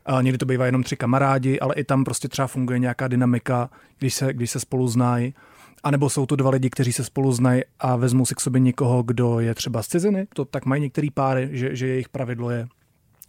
A 0.06 0.22
někdy 0.22 0.38
to 0.38 0.46
bývá 0.46 0.66
jenom 0.66 0.82
tři 0.82 0.96
kamarádi, 0.96 1.60
ale 1.60 1.74
i 1.74 1.84
tam 1.84 2.04
prostě 2.04 2.28
třeba 2.28 2.48
funguje 2.48 2.78
nějaká 2.78 3.08
dynamika, 3.08 3.70
když 3.98 4.14
se, 4.14 4.32
když 4.32 4.50
se 4.50 4.60
spolu 4.60 4.88
znají. 4.88 5.34
A 5.82 5.90
nebo 5.90 6.10
jsou 6.10 6.26
to 6.26 6.36
dva 6.36 6.50
lidi, 6.50 6.70
kteří 6.70 6.92
se 6.92 7.04
spolu 7.04 7.32
znají 7.32 7.62
a 7.80 7.96
vezmou 7.96 8.26
si 8.26 8.34
k 8.34 8.40
sobě 8.40 8.60
někoho, 8.60 9.02
kdo 9.02 9.40
je 9.40 9.54
třeba 9.54 9.82
z 9.82 9.88
ciziny. 9.88 10.26
To 10.34 10.44
tak 10.44 10.66
mají 10.66 10.82
některý 10.82 11.10
páry, 11.10 11.48
že, 11.52 11.76
že 11.76 11.86
jejich 11.86 12.08
pravidlo 12.08 12.50
je 12.50 12.68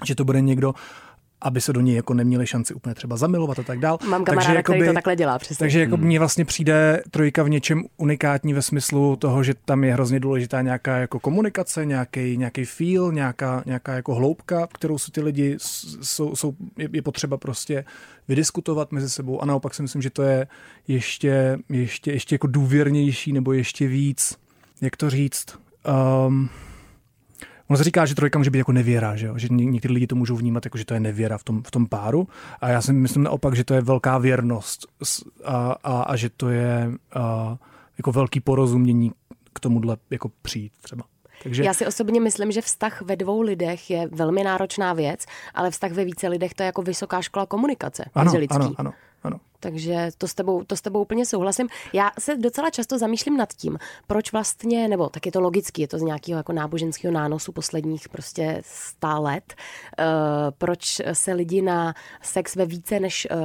že 0.05 0.15
to 0.15 0.25
bude 0.25 0.41
někdo, 0.41 0.73
aby 1.41 1.61
se 1.61 1.73
do 1.73 1.81
něj 1.81 1.95
jako 1.95 2.13
neměli 2.13 2.47
šanci 2.47 2.73
úplně 2.73 2.95
třeba 2.95 3.17
zamilovat 3.17 3.59
a 3.59 3.63
tak 3.63 3.79
dál. 3.79 3.97
Mám 4.09 4.23
kamaráda, 4.23 4.45
takže, 4.45 4.57
jakoby, 4.57 4.77
který 4.77 4.89
to 4.89 4.93
takhle 4.93 5.15
dělá, 5.15 5.39
přesně. 5.39 5.63
Takže 5.63 5.79
jako 5.79 5.95
hmm. 5.95 6.05
mně 6.05 6.19
vlastně 6.19 6.45
přijde 6.45 7.03
trojka 7.11 7.43
v 7.43 7.49
něčem 7.49 7.83
unikátní 7.97 8.53
ve 8.53 8.61
smyslu 8.61 9.15
toho, 9.15 9.43
že 9.43 9.53
tam 9.65 9.83
je 9.83 9.93
hrozně 9.93 10.19
důležitá 10.19 10.61
nějaká 10.61 10.97
jako 10.97 11.19
komunikace, 11.19 11.85
nějaký, 11.85 12.37
nějaký 12.37 12.65
feel, 12.65 13.11
nějaká, 13.11 13.63
nějaká 13.65 13.93
jako 13.93 14.15
hloubka, 14.15 14.67
kterou 14.73 14.97
si 14.97 15.11
ty 15.11 15.21
lidi 15.21 15.57
jsou, 16.01 16.35
jsou 16.35 16.53
je, 16.77 16.89
je, 16.93 17.01
potřeba 17.01 17.37
prostě 17.37 17.85
vydiskutovat 18.27 18.91
mezi 18.91 19.09
sebou 19.09 19.41
a 19.41 19.45
naopak 19.45 19.73
si 19.73 19.81
myslím, 19.81 20.01
že 20.01 20.09
to 20.09 20.21
je 20.21 20.47
ještě, 20.87 21.57
ještě, 21.69 22.11
ještě 22.11 22.35
jako 22.35 22.47
důvěrnější 22.47 23.33
nebo 23.33 23.53
ještě 23.53 23.87
víc, 23.87 24.37
jak 24.81 24.95
to 24.95 25.09
říct, 25.09 25.45
um, 26.27 26.49
Ono 27.69 27.77
se 27.77 27.83
říká, 27.83 28.05
že 28.05 28.15
trojka 28.15 28.39
může 28.39 28.51
být 28.51 28.57
jako 28.57 28.71
nevěra, 28.71 29.15
že, 29.15 29.27
jo? 29.27 29.37
že 29.37 29.47
někteří 29.51 29.93
lidi 29.93 30.07
to 30.07 30.15
můžou 30.15 30.35
vnímat 30.35 30.65
jako, 30.65 30.77
že 30.77 30.85
to 30.85 30.93
je 30.93 30.99
nevěra 30.99 31.37
v 31.37 31.43
tom, 31.43 31.63
v 31.63 31.71
tom 31.71 31.87
páru. 31.87 32.27
A 32.61 32.69
já 32.69 32.81
si 32.81 32.93
myslím 32.93 33.23
naopak, 33.23 33.55
že 33.55 33.63
to 33.63 33.73
je 33.73 33.81
velká 33.81 34.17
věrnost 34.17 34.87
a, 35.43 35.75
a, 35.83 36.01
a 36.01 36.15
že 36.15 36.29
to 36.29 36.49
je 36.49 36.91
a, 37.13 37.57
jako 37.97 38.11
velký 38.11 38.39
porozumění 38.39 39.11
k 39.53 39.59
tomuhle 39.59 39.97
jako 40.09 40.31
přijít 40.41 40.71
třeba. 40.81 41.03
Takže... 41.43 41.63
Já 41.63 41.73
si 41.73 41.87
osobně 41.87 42.21
myslím, 42.21 42.51
že 42.51 42.61
vztah 42.61 43.01
ve 43.01 43.15
dvou 43.15 43.41
lidech 43.41 43.89
je 43.89 44.07
velmi 44.11 44.43
náročná 44.43 44.93
věc, 44.93 45.25
ale 45.53 45.71
vztah 45.71 45.91
ve 45.91 46.05
více 46.05 46.27
lidech 46.27 46.53
to 46.53 46.63
je 46.63 46.65
jako 46.65 46.81
vysoká 46.81 47.21
škola 47.21 47.45
komunikace 47.45 48.05
ano, 48.15 48.31
ano, 48.49 48.73
ano, 48.77 48.93
ano. 49.23 49.39
Takže 49.59 50.09
to 50.17 50.27
s, 50.27 50.33
tebou, 50.33 50.63
to 50.63 50.75
s 50.75 50.81
tebou 50.81 51.01
úplně 51.01 51.25
souhlasím. 51.25 51.67
Já 51.93 52.11
se 52.19 52.37
docela 52.37 52.69
často 52.69 52.97
zamýšlím 52.97 53.37
nad 53.37 53.53
tím, 53.53 53.77
proč 54.07 54.31
vlastně, 54.31 54.87
nebo 54.87 55.09
tak 55.09 55.25
je 55.25 55.31
to 55.31 55.41
logicky, 55.41 55.81
je 55.81 55.87
to 55.87 55.97
z 55.97 56.01
nějakého 56.01 56.37
jako 56.37 56.53
náboženského 56.53 57.13
nánosu 57.13 57.51
posledních 57.51 58.09
prostě 58.09 58.61
sta 58.65 59.19
let, 59.19 59.53
uh, 59.99 60.05
proč 60.57 61.01
se 61.13 61.33
lidi 61.33 61.61
na 61.61 61.93
sex 62.21 62.55
ve 62.55 62.65
více 62.65 62.99
než 62.99 63.27
uh, 63.31 63.41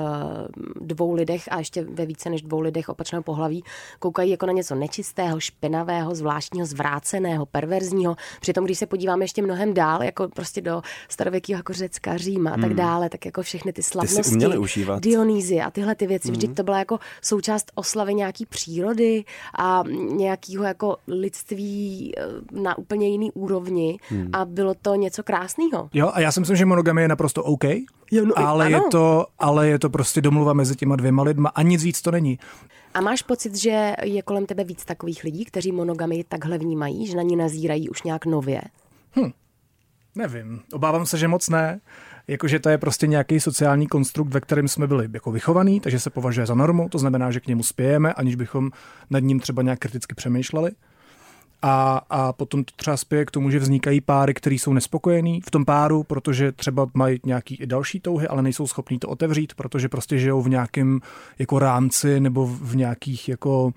dvou 0.87 1.12
lidech 1.14 1.49
a 1.50 1.59
ještě 1.59 1.85
ve 1.85 2.06
více 2.06 2.30
než 2.30 2.42
dvou 2.42 2.61
lidech 2.61 2.88
opačného 2.88 3.23
pohlaví 3.23 3.64
koukají 3.99 4.30
jako 4.30 4.47
na 4.47 4.52
něco 4.52 4.75
nečistého, 4.75 5.40
špinavého, 5.40 6.14
zvláštního, 6.14 6.66
zvráceného, 6.66 7.47
perverzního. 7.47 8.16
Přitom, 8.40 8.64
když 8.64 8.78
se 8.78 8.87
podíváme 8.87 9.25
ještě 9.25 9.42
mnohem 9.42 9.75
dál, 9.75 10.02
jako 10.02 10.28
prostě 10.28 10.61
do 10.61 10.83
starověkého 11.09 11.59
jako 11.59 11.73
Řecka, 11.73 12.16
Říma 12.16 12.50
a 12.50 12.54
tak 12.54 12.64
hmm. 12.64 12.76
dále, 12.76 13.09
tak 13.09 13.26
jako 13.26 13.42
všechny 13.42 13.73
ty 13.73 13.83
slavnosti, 13.83 14.38
ty 14.38 14.38
Dionýzy 15.00 15.61
a 15.61 15.71
tyhle 15.71 15.94
ty 15.94 16.03
věci, 16.06 16.28
mm. 16.28 16.32
vždyť 16.34 16.54
to 16.56 16.62
byla 16.62 16.78
jako 16.78 16.99
součást 17.23 17.73
oslavy 17.75 18.14
nějaký 18.14 18.46
přírody 18.46 19.25
a 19.58 19.82
nějakého 20.11 20.64
jako 20.64 20.96
lidství 21.08 22.12
eh, 22.16 22.23
na 22.52 22.78
úplně 22.78 23.08
jiný 23.08 23.32
úrovni 23.32 23.99
mm. 24.11 24.30
a 24.32 24.44
bylo 24.44 24.75
to 24.82 24.94
něco 24.94 25.23
krásného. 25.23 25.88
Jo, 25.92 26.11
a 26.14 26.20
já 26.20 26.32
si 26.32 26.40
myslím, 26.40 26.56
že 26.56 26.66
monogamie 26.66 27.04
je 27.04 27.08
naprosto 27.08 27.44
OK, 27.44 27.64
jo, 28.11 28.25
no, 28.25 28.38
ale, 28.38 28.70
je 28.70 28.80
to, 28.90 29.26
ale 29.38 29.68
je 29.68 29.78
to 29.78 29.90
prostě 29.90 30.20
domluva 30.20 30.52
mezi 30.52 30.76
těma 30.76 30.96
dvěma 30.96 31.23
lidma 31.23 31.49
a 31.49 31.62
nic 31.62 31.84
víc 31.84 32.02
to 32.02 32.11
není. 32.11 32.38
A 32.94 33.00
máš 33.00 33.23
pocit, 33.23 33.56
že 33.56 33.94
je 34.02 34.23
kolem 34.23 34.46
tebe 34.46 34.64
víc 34.64 34.84
takových 34.84 35.25
lidí, 35.25 35.44
kteří 35.44 35.73
monogamy 35.73 36.25
takhle 36.28 36.58
vnímají, 36.58 37.06
že 37.06 37.16
na 37.16 37.23
ní 37.23 37.37
nazírají 37.37 37.88
už 37.88 38.02
nějak 38.02 38.26
nově? 38.26 38.62
Hm. 39.16 39.30
Nevím, 40.14 40.61
obávám 40.73 41.06
se, 41.06 41.18
že 41.18 41.28
moc 41.28 41.49
ne 41.49 41.80
jakože 42.28 42.59
to 42.59 42.69
je 42.69 42.78
prostě 42.78 43.07
nějaký 43.07 43.40
sociální 43.40 43.87
konstrukt, 43.87 44.28
ve 44.28 44.40
kterém 44.40 44.69
jsme 44.69 44.87
byli 44.87 45.09
jako 45.12 45.33
vychovaný, 45.33 45.81
takže 45.81 46.00
se 46.00 46.11
považuje 46.11 46.47
za 46.47 46.54
normu, 46.54 46.88
to 46.88 46.99
znamená, 46.99 47.31
že 47.31 47.40
k 47.40 47.47
němu 47.47 47.62
spějeme, 47.62 48.12
aniž 48.12 48.35
bychom 48.35 48.71
nad 49.11 49.19
ním 49.19 49.40
třeba 49.40 49.62
nějak 49.62 49.78
kriticky 49.78 50.14
přemýšleli. 50.14 50.71
A, 51.62 52.00
a 52.11 52.33
potom 52.33 52.64
to 52.64 52.73
třeba 52.76 52.97
spěje 52.97 53.25
k 53.25 53.31
tomu, 53.31 53.50
že 53.50 53.59
vznikají 53.59 54.00
páry, 54.00 54.35
které 54.35 54.54
jsou 54.54 54.73
nespokojení 54.73 55.40
v 55.40 55.50
tom 55.50 55.64
páru, 55.64 56.02
protože 56.02 56.52
třeba 56.52 56.87
mají 56.95 57.21
nějaký 57.25 57.54
i 57.54 57.66
další 57.66 58.00
touhy, 58.00 58.28
ale 58.28 58.43
nejsou 58.43 58.66
schopní 58.66 58.99
to 58.99 59.09
otevřít, 59.09 59.54
protože 59.54 59.88
prostě 59.88 60.19
žijou 60.19 60.43
v 60.43 60.49
nějakém 60.49 61.00
jako 61.38 61.59
rámci 61.59 62.21
nebo 62.21 62.47
v 62.47 62.76
nějakých 62.76 63.28
jako 63.28 63.73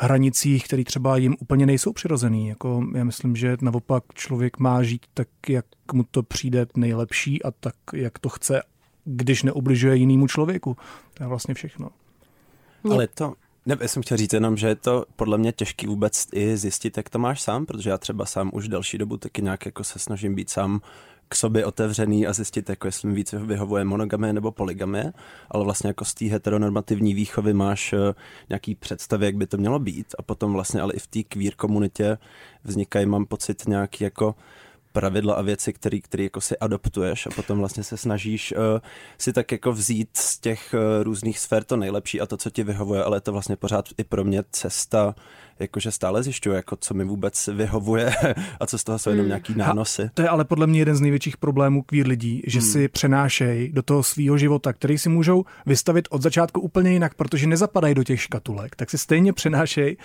hranicích, 0.00 0.64
které 0.64 0.84
třeba 0.84 1.16
jim 1.16 1.36
úplně 1.40 1.66
nejsou 1.66 1.92
přirozený. 1.92 2.48
Jako 2.48 2.84
já 2.94 3.04
myslím, 3.04 3.36
že 3.36 3.56
naopak 3.60 4.04
člověk 4.14 4.58
má 4.58 4.82
žít 4.82 5.06
tak, 5.14 5.28
jak 5.48 5.66
mu 5.92 6.04
to 6.10 6.22
přijde 6.22 6.66
nejlepší 6.76 7.42
a 7.42 7.50
tak, 7.50 7.74
jak 7.94 8.18
to 8.18 8.28
chce, 8.28 8.62
když 9.04 9.42
neubližuje 9.42 9.96
jinému 9.96 10.26
člověku. 10.26 10.76
To 11.14 11.22
je 11.22 11.26
vlastně 11.26 11.54
všechno. 11.54 11.90
Ale 12.90 13.08
to, 13.08 13.34
ne, 13.66 13.76
já 13.80 13.88
jsem 13.88 14.02
chtěl 14.02 14.16
říct 14.16 14.32
jenom, 14.32 14.56
že 14.56 14.68
je 14.68 14.74
to 14.74 15.04
podle 15.16 15.38
mě 15.38 15.52
těžký 15.52 15.86
vůbec 15.86 16.26
i 16.32 16.56
zjistit, 16.56 16.96
jak 16.96 17.10
to 17.10 17.18
máš 17.18 17.42
sám, 17.42 17.66
protože 17.66 17.90
já 17.90 17.98
třeba 17.98 18.26
sám 18.26 18.50
už 18.52 18.68
delší 18.68 18.98
dobu 18.98 19.16
taky 19.16 19.42
nějak 19.42 19.66
jako 19.66 19.84
se 19.84 19.98
snažím 19.98 20.34
být 20.34 20.50
sám 20.50 20.80
k 21.30 21.34
sobě 21.34 21.66
otevřený 21.66 22.26
a 22.26 22.32
zjistit, 22.32 22.68
jako 22.68 22.88
jestli 22.88 23.08
mi 23.08 23.14
víc 23.14 23.32
vyhovuje 23.32 23.84
monogamie 23.84 24.32
nebo 24.32 24.52
polygamie, 24.52 25.12
ale 25.50 25.64
vlastně 25.64 25.88
jako 25.88 26.04
z 26.04 26.14
té 26.14 26.24
heteronormativní 26.24 27.14
výchovy 27.14 27.52
máš 27.52 27.92
eh, 27.92 28.14
nějaký 28.48 28.74
představy, 28.74 29.26
jak 29.26 29.36
by 29.36 29.46
to 29.46 29.56
mělo 29.56 29.78
být. 29.78 30.14
A 30.18 30.22
potom 30.22 30.52
vlastně 30.52 30.80
ale 30.80 30.92
i 30.92 30.98
v 30.98 31.06
té 31.06 31.22
queer 31.22 31.54
komunitě 31.54 32.18
vznikají, 32.64 33.06
mám 33.06 33.26
pocit, 33.26 33.68
nějaký 33.68 34.04
jako 34.04 34.34
pravidla 34.92 35.34
a 35.34 35.42
věci, 35.42 35.72
které 35.72 36.00
který 36.00 36.24
jako 36.24 36.40
si 36.40 36.58
adoptuješ 36.58 37.26
a 37.26 37.30
potom 37.30 37.58
vlastně 37.58 37.82
se 37.82 37.96
snažíš 37.96 38.54
uh, 38.56 38.58
si 39.18 39.32
tak 39.32 39.52
jako 39.52 39.72
vzít 39.72 40.08
z 40.12 40.38
těch 40.38 40.74
uh, 40.74 41.04
různých 41.04 41.38
sfér 41.38 41.64
to 41.64 41.76
nejlepší 41.76 42.20
a 42.20 42.26
to, 42.26 42.36
co 42.36 42.50
ti 42.50 42.64
vyhovuje, 42.64 43.04
ale 43.04 43.16
je 43.16 43.20
to 43.20 43.32
vlastně 43.32 43.56
pořád 43.56 43.88
i 43.98 44.04
pro 44.04 44.24
mě 44.24 44.42
cesta, 44.50 45.14
jakože 45.58 45.90
stále 45.90 46.22
zjišťuju, 46.22 46.54
jako 46.54 46.76
co 46.76 46.94
mi 46.94 47.04
vůbec 47.04 47.48
vyhovuje 47.48 48.12
a 48.60 48.66
co 48.66 48.78
z 48.78 48.84
toho 48.84 48.98
jsou 48.98 49.10
jenom 49.10 49.24
hmm. 49.24 49.28
nějaký 49.28 49.54
nánosy. 49.54 50.02
A 50.02 50.10
to 50.14 50.22
je 50.22 50.28
ale 50.28 50.44
podle 50.44 50.66
mě 50.66 50.78
jeden 50.78 50.96
z 50.96 51.00
největších 51.00 51.36
problémů 51.36 51.82
queer 51.82 52.06
lidí, 52.06 52.42
že 52.46 52.58
hmm. 52.58 52.68
si 52.68 52.88
přenášejí 52.88 53.72
do 53.72 53.82
toho 53.82 54.02
svého 54.02 54.38
života, 54.38 54.72
který 54.72 54.98
si 54.98 55.08
můžou 55.08 55.44
vystavit 55.66 56.08
od 56.10 56.22
začátku 56.22 56.60
úplně 56.60 56.92
jinak, 56.92 57.14
protože 57.14 57.46
nezapadají 57.46 57.94
do 57.94 58.04
těch 58.04 58.20
škatulek, 58.20 58.76
tak 58.76 58.90
si 58.90 58.98
stejně 58.98 59.32
přenášejí 59.32 59.96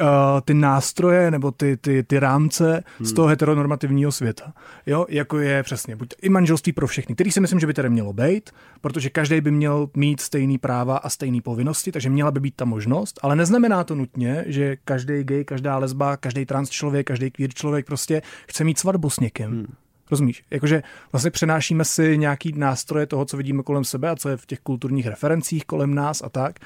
uh, 0.00 0.06
ty 0.44 0.54
nástroje 0.54 1.30
nebo 1.30 1.50
ty, 1.50 1.76
ty, 1.76 2.02
ty 2.02 2.18
rámce 2.18 2.84
hmm. 2.98 3.06
z 3.06 3.12
toho 3.12 3.28
heteronormativního 3.28 4.12
světa. 4.12 4.52
Jo, 4.86 5.06
jako 5.08 5.38
je 5.38 5.62
přesně, 5.62 5.96
buď 5.96 6.14
i 6.22 6.28
manželství 6.28 6.72
pro 6.72 6.86
všechny, 6.86 7.14
který 7.14 7.32
si 7.32 7.40
myslím, 7.40 7.60
že 7.60 7.66
by 7.66 7.74
tedy 7.74 7.90
mělo 7.90 8.12
být, 8.12 8.50
protože 8.80 9.10
každý 9.10 9.40
by 9.40 9.50
měl 9.50 9.88
mít 9.96 10.20
stejný 10.20 10.58
práva 10.58 10.96
a 10.96 11.08
stejné 11.08 11.40
povinnosti, 11.40 11.92
takže 11.92 12.10
měla 12.10 12.30
by 12.30 12.40
být 12.40 12.54
ta 12.56 12.64
možnost, 12.64 13.20
ale 13.22 13.36
neznamená 13.36 13.84
to 13.84 13.94
nutně, 13.94 14.44
že 14.46 14.76
každý 14.84 15.24
gay, 15.24 15.44
každá 15.44 15.78
lesba, 15.78 16.16
každý 16.16 16.46
trans 16.46 16.70
člověk, 16.70 17.06
každý 17.06 17.30
queer 17.30 17.50
člověk 17.54 17.86
prostě 17.86 18.22
chce 18.48 18.64
mít 18.64 18.78
svatbu 18.78 19.10
s 19.10 19.20
někým. 19.20 19.46
Hmm. 19.46 19.66
Rozumíš? 20.10 20.44
Jakože 20.50 20.82
vlastně 21.12 21.30
přenášíme 21.30 21.84
si 21.84 22.18
nějaký 22.18 22.52
nástroje 22.56 23.06
toho, 23.06 23.24
co 23.24 23.36
vidíme 23.36 23.62
kolem 23.62 23.84
sebe 23.84 24.10
a 24.10 24.16
co 24.16 24.28
je 24.28 24.36
v 24.36 24.46
těch 24.46 24.60
kulturních 24.60 25.06
referencích 25.06 25.64
kolem 25.64 25.94
nás 25.94 26.22
a 26.22 26.28
tak 26.28 26.58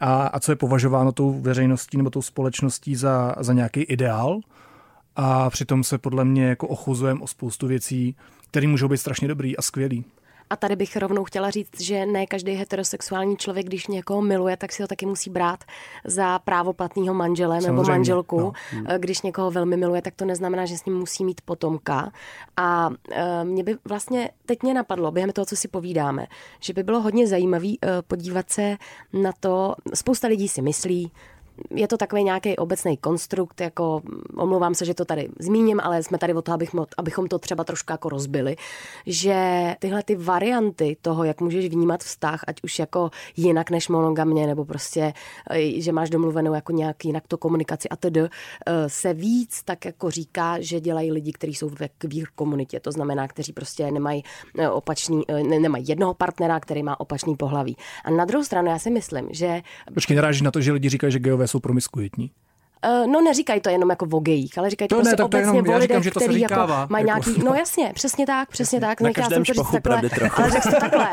a, 0.00 0.26
a 0.26 0.40
co 0.40 0.52
je 0.52 0.56
považováno 0.56 1.12
tou 1.12 1.40
veřejností 1.40 1.96
nebo 1.96 2.10
tou 2.10 2.22
společností 2.22 2.96
za, 2.96 3.34
za 3.40 3.52
nějaký 3.52 3.80
ideál. 3.80 4.40
A 5.16 5.50
přitom 5.50 5.84
se 5.84 5.98
podle 5.98 6.24
mě 6.24 6.46
jako 6.46 6.68
ochuzujeme 6.68 7.20
o 7.20 7.26
spoustu 7.26 7.66
věcí, 7.66 8.16
které 8.50 8.68
můžou 8.68 8.88
být 8.88 8.98
strašně 8.98 9.28
dobrý 9.28 9.56
a 9.56 9.62
skvělý. 9.62 10.04
A 10.52 10.56
tady 10.56 10.76
bych 10.76 10.96
rovnou 10.96 11.24
chtěla 11.24 11.50
říct, 11.50 11.80
že 11.80 12.06
ne 12.06 12.26
každý 12.26 12.52
heterosexuální 12.52 13.36
člověk, 13.36 13.66
když 13.66 13.86
někoho 13.86 14.22
miluje, 14.22 14.56
tak 14.56 14.72
si 14.72 14.82
ho 14.82 14.88
taky 14.88 15.06
musí 15.06 15.30
brát 15.30 15.64
za 16.04 16.38
právoplatného 16.38 17.14
manžele 17.14 17.54
Samozřejmě, 17.54 17.76
nebo 17.76 17.88
manželku. 17.88 18.40
No. 18.40 18.52
Eh, 18.88 18.98
když 18.98 19.22
někoho 19.22 19.50
velmi 19.50 19.76
miluje, 19.76 20.02
tak 20.02 20.14
to 20.14 20.24
neznamená, 20.24 20.66
že 20.66 20.78
s 20.78 20.84
ním 20.84 20.98
musí 20.98 21.24
mít 21.24 21.40
potomka. 21.40 22.12
A 22.56 22.90
e, 23.10 23.44
mě 23.44 23.64
by 23.64 23.76
vlastně 23.84 24.30
teď 24.46 24.62
mě 24.62 24.74
napadlo, 24.74 25.10
během 25.10 25.32
toho, 25.32 25.46
co 25.46 25.56
si 25.56 25.68
povídáme, 25.68 26.26
že 26.60 26.72
by 26.72 26.82
bylo 26.82 27.00
hodně 27.00 27.26
zajímavé 27.26 27.68
e, 27.68 27.78
podívat 28.06 28.50
se 28.50 28.76
na 29.12 29.32
to, 29.40 29.74
spousta 29.94 30.28
lidí 30.28 30.48
si 30.48 30.62
myslí, 30.62 31.12
je 31.70 31.88
to 31.88 31.96
takový 31.96 32.24
nějaký 32.24 32.56
obecný 32.56 32.96
konstrukt, 32.96 33.60
jako 33.60 34.02
omlouvám 34.36 34.74
se, 34.74 34.84
že 34.84 34.94
to 34.94 35.04
tady 35.04 35.28
zmíním, 35.38 35.80
ale 35.80 36.02
jsme 36.02 36.18
tady 36.18 36.34
o 36.34 36.42
to, 36.42 36.52
abych, 36.52 36.70
abychom 36.98 37.26
to 37.26 37.38
třeba 37.38 37.64
trošku 37.64 37.92
jako 37.92 38.08
rozbili, 38.08 38.56
že 39.06 39.36
tyhle 39.78 40.02
ty 40.02 40.16
varianty 40.16 40.96
toho, 41.02 41.24
jak 41.24 41.40
můžeš 41.40 41.68
vnímat 41.68 42.00
vztah, 42.00 42.44
ať 42.46 42.56
už 42.62 42.78
jako 42.78 43.10
jinak 43.36 43.70
než 43.70 43.88
monogamně, 43.88 44.46
nebo 44.46 44.64
prostě, 44.64 45.12
eh, 45.50 45.80
že 45.80 45.92
máš 45.92 46.10
domluvenou 46.10 46.54
jako 46.54 46.72
nějak 46.72 47.04
jinak 47.04 47.24
to 47.28 47.38
komunikaci 47.38 47.88
a 47.88 47.96
tedy, 47.96 48.22
se 48.86 49.14
víc 49.14 49.62
tak 49.62 49.84
jako 49.84 50.10
říká, 50.10 50.56
že 50.60 50.80
dělají 50.80 51.12
lidi, 51.12 51.32
kteří 51.32 51.54
jsou 51.54 51.68
ve 51.68 51.88
queer 51.88 52.28
komunitě, 52.34 52.80
to 52.80 52.92
znamená, 52.92 53.28
kteří 53.28 53.52
prostě 53.52 53.90
nemají 53.90 54.22
eh, 54.58 54.68
opačný, 54.68 55.22
ne, 55.48 55.60
nemají 55.60 55.84
jednoho 55.88 56.14
partnera, 56.14 56.60
který 56.60 56.82
má 56.82 57.00
opačný 57.00 57.36
pohlaví. 57.36 57.76
A 58.04 58.10
na 58.10 58.24
druhou 58.24 58.44
stranu 58.44 58.68
já 58.68 58.78
si 58.78 58.90
myslím, 58.90 59.28
že... 59.30 59.62
Počkej, 59.94 60.16
narážíš 60.16 60.42
na 60.42 60.50
to, 60.50 60.60
že 60.60 60.72
lidi 60.72 60.88
říkají, 60.88 61.12
že 61.12 61.18
geové 61.18 61.41
jsou 61.46 61.60
promiskuitní? 61.60 62.30
Uh, 62.86 63.06
no 63.06 63.20
neříkají 63.20 63.60
to 63.60 63.70
jenom 63.70 63.90
jako 63.90 64.06
vogejích, 64.06 64.58
ale 64.58 64.70
říkají 64.70 64.88
to, 64.88 64.96
to 64.96 65.02
prostě 65.02 65.16
ne, 65.18 65.24
obecně 65.24 65.58
jenom, 65.58 65.74
o 65.74 65.78
lidech, 65.78 66.10
který 66.10 66.40
jako 66.40 66.66
mají 66.88 67.06
jako... 67.06 67.30
nějaký, 67.30 67.44
no 67.44 67.54
jasně, 67.54 67.92
přesně 67.94 68.26
tak, 68.26 68.48
přesně 68.48 68.80
tak, 68.80 69.00
na 69.00 69.04
nechtěla 69.04 69.28
jsem 69.28 69.44
to 69.44 69.52
říct 69.52 69.70
takhle, 69.72 70.02
ale 70.36 70.50
řekl 70.50 70.70
to 70.70 70.80
takhle. 70.80 71.08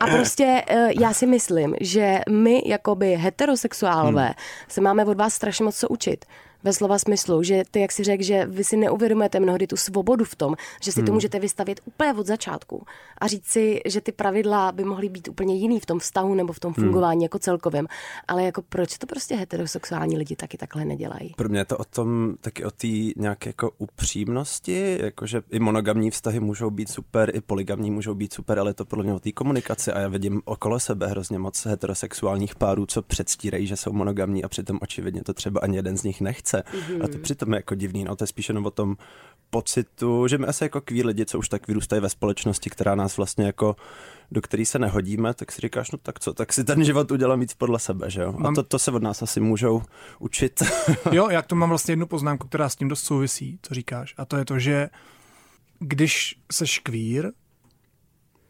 A 0.00 0.06
prostě 0.06 0.62
uh, 0.70 0.76
já 1.00 1.12
si 1.12 1.26
myslím, 1.26 1.74
že 1.80 2.20
my 2.30 2.62
jakoby 2.66 3.14
heterosexuálové 3.14 4.24
hmm. 4.24 4.34
se 4.68 4.80
máme 4.80 5.04
od 5.04 5.16
vás 5.16 5.34
strašně 5.34 5.64
moc 5.64 5.76
co 5.76 5.88
učit 5.88 6.24
ve 6.64 6.72
slova 6.72 6.98
smyslu, 6.98 7.42
že 7.42 7.62
ty, 7.70 7.80
jak 7.80 7.92
si 7.92 8.04
řekl, 8.04 8.22
že 8.22 8.46
vy 8.46 8.64
si 8.64 8.76
neuvědomujete 8.76 9.40
mnohdy 9.40 9.66
tu 9.66 9.76
svobodu 9.76 10.24
v 10.24 10.34
tom, 10.34 10.54
že 10.82 10.92
si 10.92 11.00
hmm. 11.00 11.06
to 11.06 11.12
můžete 11.12 11.38
vystavit 11.38 11.80
úplně 11.84 12.14
od 12.14 12.26
začátku 12.26 12.86
a 13.18 13.26
říct 13.26 13.46
si, 13.46 13.80
že 13.86 14.00
ty 14.00 14.12
pravidla 14.12 14.72
by 14.72 14.84
mohly 14.84 15.08
být 15.08 15.28
úplně 15.28 15.54
jiný 15.54 15.80
v 15.80 15.86
tom 15.86 15.98
vztahu 15.98 16.34
nebo 16.34 16.52
v 16.52 16.60
tom 16.60 16.74
hmm. 16.76 16.84
fungování 16.84 17.18
hmm. 17.18 17.22
jako 17.22 17.38
celkovém. 17.38 17.86
Ale 18.28 18.44
jako 18.44 18.62
proč 18.62 18.98
to 18.98 19.06
prostě 19.06 19.36
heterosexuální 19.36 20.16
lidi 20.16 20.36
taky 20.36 20.56
takhle 20.56 20.84
nedělají? 20.84 21.34
Pro 21.36 21.48
mě 21.48 21.58
je 21.58 21.64
to 21.64 21.78
o 21.78 21.84
tom, 21.84 22.34
taky 22.40 22.64
o 22.64 22.70
té 22.70 22.86
nějaké 23.16 23.48
jako 23.48 23.70
upřímnosti, 23.78 24.98
jakože 25.00 25.42
i 25.50 25.58
monogamní 25.58 26.10
vztahy 26.10 26.40
můžou 26.40 26.70
být 26.70 26.88
super, 26.88 27.30
i 27.34 27.40
poligamní 27.40 27.90
můžou 27.90 28.14
být 28.14 28.32
super, 28.32 28.58
ale 28.58 28.70
je 28.70 28.74
to 28.74 28.84
podle 28.84 29.04
mě 29.04 29.14
o 29.14 29.18
té 29.18 29.32
komunikaci 29.32 29.92
a 29.92 30.00
já 30.00 30.08
vidím 30.08 30.42
okolo 30.44 30.80
sebe 30.80 31.06
hrozně 31.06 31.38
moc 31.38 31.66
heterosexuálních 31.66 32.54
párů, 32.54 32.86
co 32.86 33.02
předstírají, 33.02 33.66
že 33.66 33.76
jsou 33.76 33.92
monogamní 33.92 34.44
a 34.44 34.48
přitom 34.48 34.78
očividně 34.82 35.24
to 35.24 35.34
třeba 35.34 35.60
ani 35.60 35.76
jeden 35.76 35.96
z 35.96 36.02
nich 36.02 36.20
nechce 36.20 36.53
chce. 36.62 36.78
Mm-hmm. 36.78 37.04
A 37.04 37.08
to 37.08 37.18
přitom 37.18 37.52
je 37.52 37.56
jako 37.56 37.74
divný, 37.74 38.04
no 38.04 38.16
to 38.16 38.24
je 38.24 38.28
spíš 38.28 38.48
jenom 38.48 38.66
o 38.66 38.70
tom 38.70 38.96
pocitu, 39.50 40.28
že 40.28 40.38
my 40.38 40.46
asi 40.46 40.64
jako 40.64 40.80
kví 40.80 41.02
lidi, 41.02 41.26
co 41.26 41.38
už 41.38 41.48
tak 41.48 41.68
vyrůstají 41.68 42.02
ve 42.02 42.08
společnosti, 42.08 42.70
která 42.70 42.94
nás 42.94 43.16
vlastně 43.16 43.46
jako 43.46 43.76
do 44.30 44.40
který 44.40 44.66
se 44.66 44.78
nehodíme, 44.78 45.34
tak 45.34 45.52
si 45.52 45.60
říkáš, 45.60 45.90
no 45.90 45.98
tak 45.98 46.20
co, 46.20 46.34
tak 46.34 46.52
si 46.52 46.64
ten 46.64 46.84
život 46.84 47.10
udělám 47.10 47.40
víc 47.40 47.54
podle 47.54 47.78
sebe, 47.78 48.10
že 48.10 48.22
jo? 48.22 48.34
A 48.44 48.52
to, 48.52 48.62
to 48.62 48.78
se 48.78 48.90
od 48.90 49.02
nás 49.02 49.22
asi 49.22 49.40
můžou 49.40 49.82
učit. 50.18 50.62
jo, 51.12 51.28
já 51.30 51.42
to 51.42 51.54
mám 51.54 51.68
vlastně 51.68 51.92
jednu 51.92 52.06
poznámku, 52.06 52.48
která 52.48 52.68
s 52.68 52.76
tím 52.76 52.88
dost 52.88 53.02
souvisí, 53.02 53.58
co 53.62 53.74
říkáš. 53.74 54.14
A 54.18 54.24
to 54.24 54.36
je 54.36 54.44
to, 54.44 54.58
že 54.58 54.88
když 55.78 56.38
seš 56.52 56.78
kvír, 56.78 57.32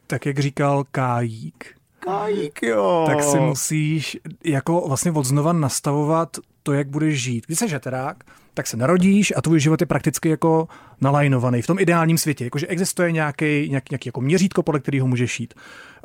tak 0.07 0.27
jak 0.27 0.39
říkal 0.39 0.85
Kájík, 0.91 1.77
Kajík, 2.05 2.63
jo. 2.63 3.05
tak 3.07 3.23
si 3.23 3.41
musíš 3.41 4.19
jako 4.45 4.85
vlastně 4.89 5.13
odznova 5.13 5.53
nastavovat 5.53 6.37
to, 6.63 6.73
jak 6.73 6.89
budeš 6.89 7.23
žít. 7.23 7.47
Když 7.47 7.59
jsi 7.59 7.69
žeterák, 7.69 8.25
tak 8.55 8.67
se 8.67 8.77
narodíš 8.77 9.33
a 9.37 9.43
tvůj 9.43 9.61
život 9.61 9.81
je 9.81 9.87
prakticky 9.87 10.29
jako 10.29 10.69
nalajnovaný 11.05 11.63
v 11.63 11.67
tom 11.67 11.79
ideálním 11.79 12.19
světě, 12.19 12.45
jakože 12.45 12.67
existuje 12.67 13.13
nějaký, 13.13 13.69
nějaký, 13.71 13.89
nějaký 13.91 14.09
jako 14.09 14.21
měřítko, 14.21 14.63
podle 14.63 14.81
kterého 14.81 15.07
můžeš 15.07 15.37
žít. 15.37 15.55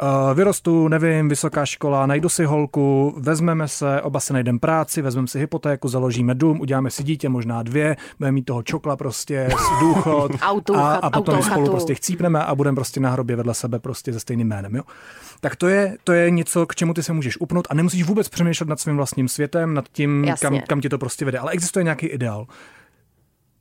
Uh, 0.01 0.37
vyrostu, 0.37 0.87
nevím, 0.87 1.29
vysoká 1.29 1.65
škola, 1.65 2.05
najdu 2.05 2.29
si 2.29 2.45
holku, 2.45 3.15
vezmeme 3.17 3.67
se, 3.67 4.01
oba 4.01 4.19
si 4.19 4.33
najdeme 4.33 4.59
práci, 4.59 5.01
vezmeme 5.01 5.27
si 5.27 5.39
hypotéku, 5.39 5.87
založíme 5.87 6.35
dům, 6.35 6.59
uděláme 6.59 6.91
si 6.91 7.03
dítě, 7.03 7.29
možná 7.29 7.63
dvě, 7.63 7.97
budeme 8.19 8.31
mít 8.31 8.45
toho 8.45 8.63
čokla 8.63 8.95
prostě, 8.95 9.49
důchod 9.79 10.31
auto, 10.41 10.75
a, 10.75 10.95
a 10.95 11.09
potom 11.09 11.35
auto, 11.35 11.43
spolu 11.43 11.69
prostě 11.69 11.95
chcípneme 11.95 12.43
a 12.43 12.55
budeme 12.55 12.75
prostě 12.75 12.99
na 12.99 13.09
hrobě 13.09 13.35
vedle 13.35 13.53
sebe 13.53 13.79
prostě 13.79 14.13
se 14.13 14.19
stejným 14.19 14.47
jménem. 14.47 14.75
Jo? 14.75 14.83
Tak 15.39 15.55
to 15.55 15.67
je, 15.67 15.97
to 16.03 16.13
je 16.13 16.31
něco, 16.31 16.65
k 16.65 16.75
čemu 16.75 16.93
ty 16.93 17.03
se 17.03 17.13
můžeš 17.13 17.41
upnout 17.41 17.67
a 17.69 17.73
nemusíš 17.73 18.03
vůbec 18.03 18.29
přemýšlet 18.29 18.69
nad 18.69 18.79
svým 18.79 18.95
vlastním 18.95 19.27
světem, 19.27 19.73
nad 19.73 19.85
tím, 19.91 20.27
kam, 20.41 20.59
kam 20.67 20.81
ti 20.81 20.89
to 20.89 20.97
prostě 20.97 21.25
vede. 21.25 21.39
Ale 21.39 21.51
existuje 21.51 21.83
nějaký 21.83 22.05
ideál. 22.05 22.47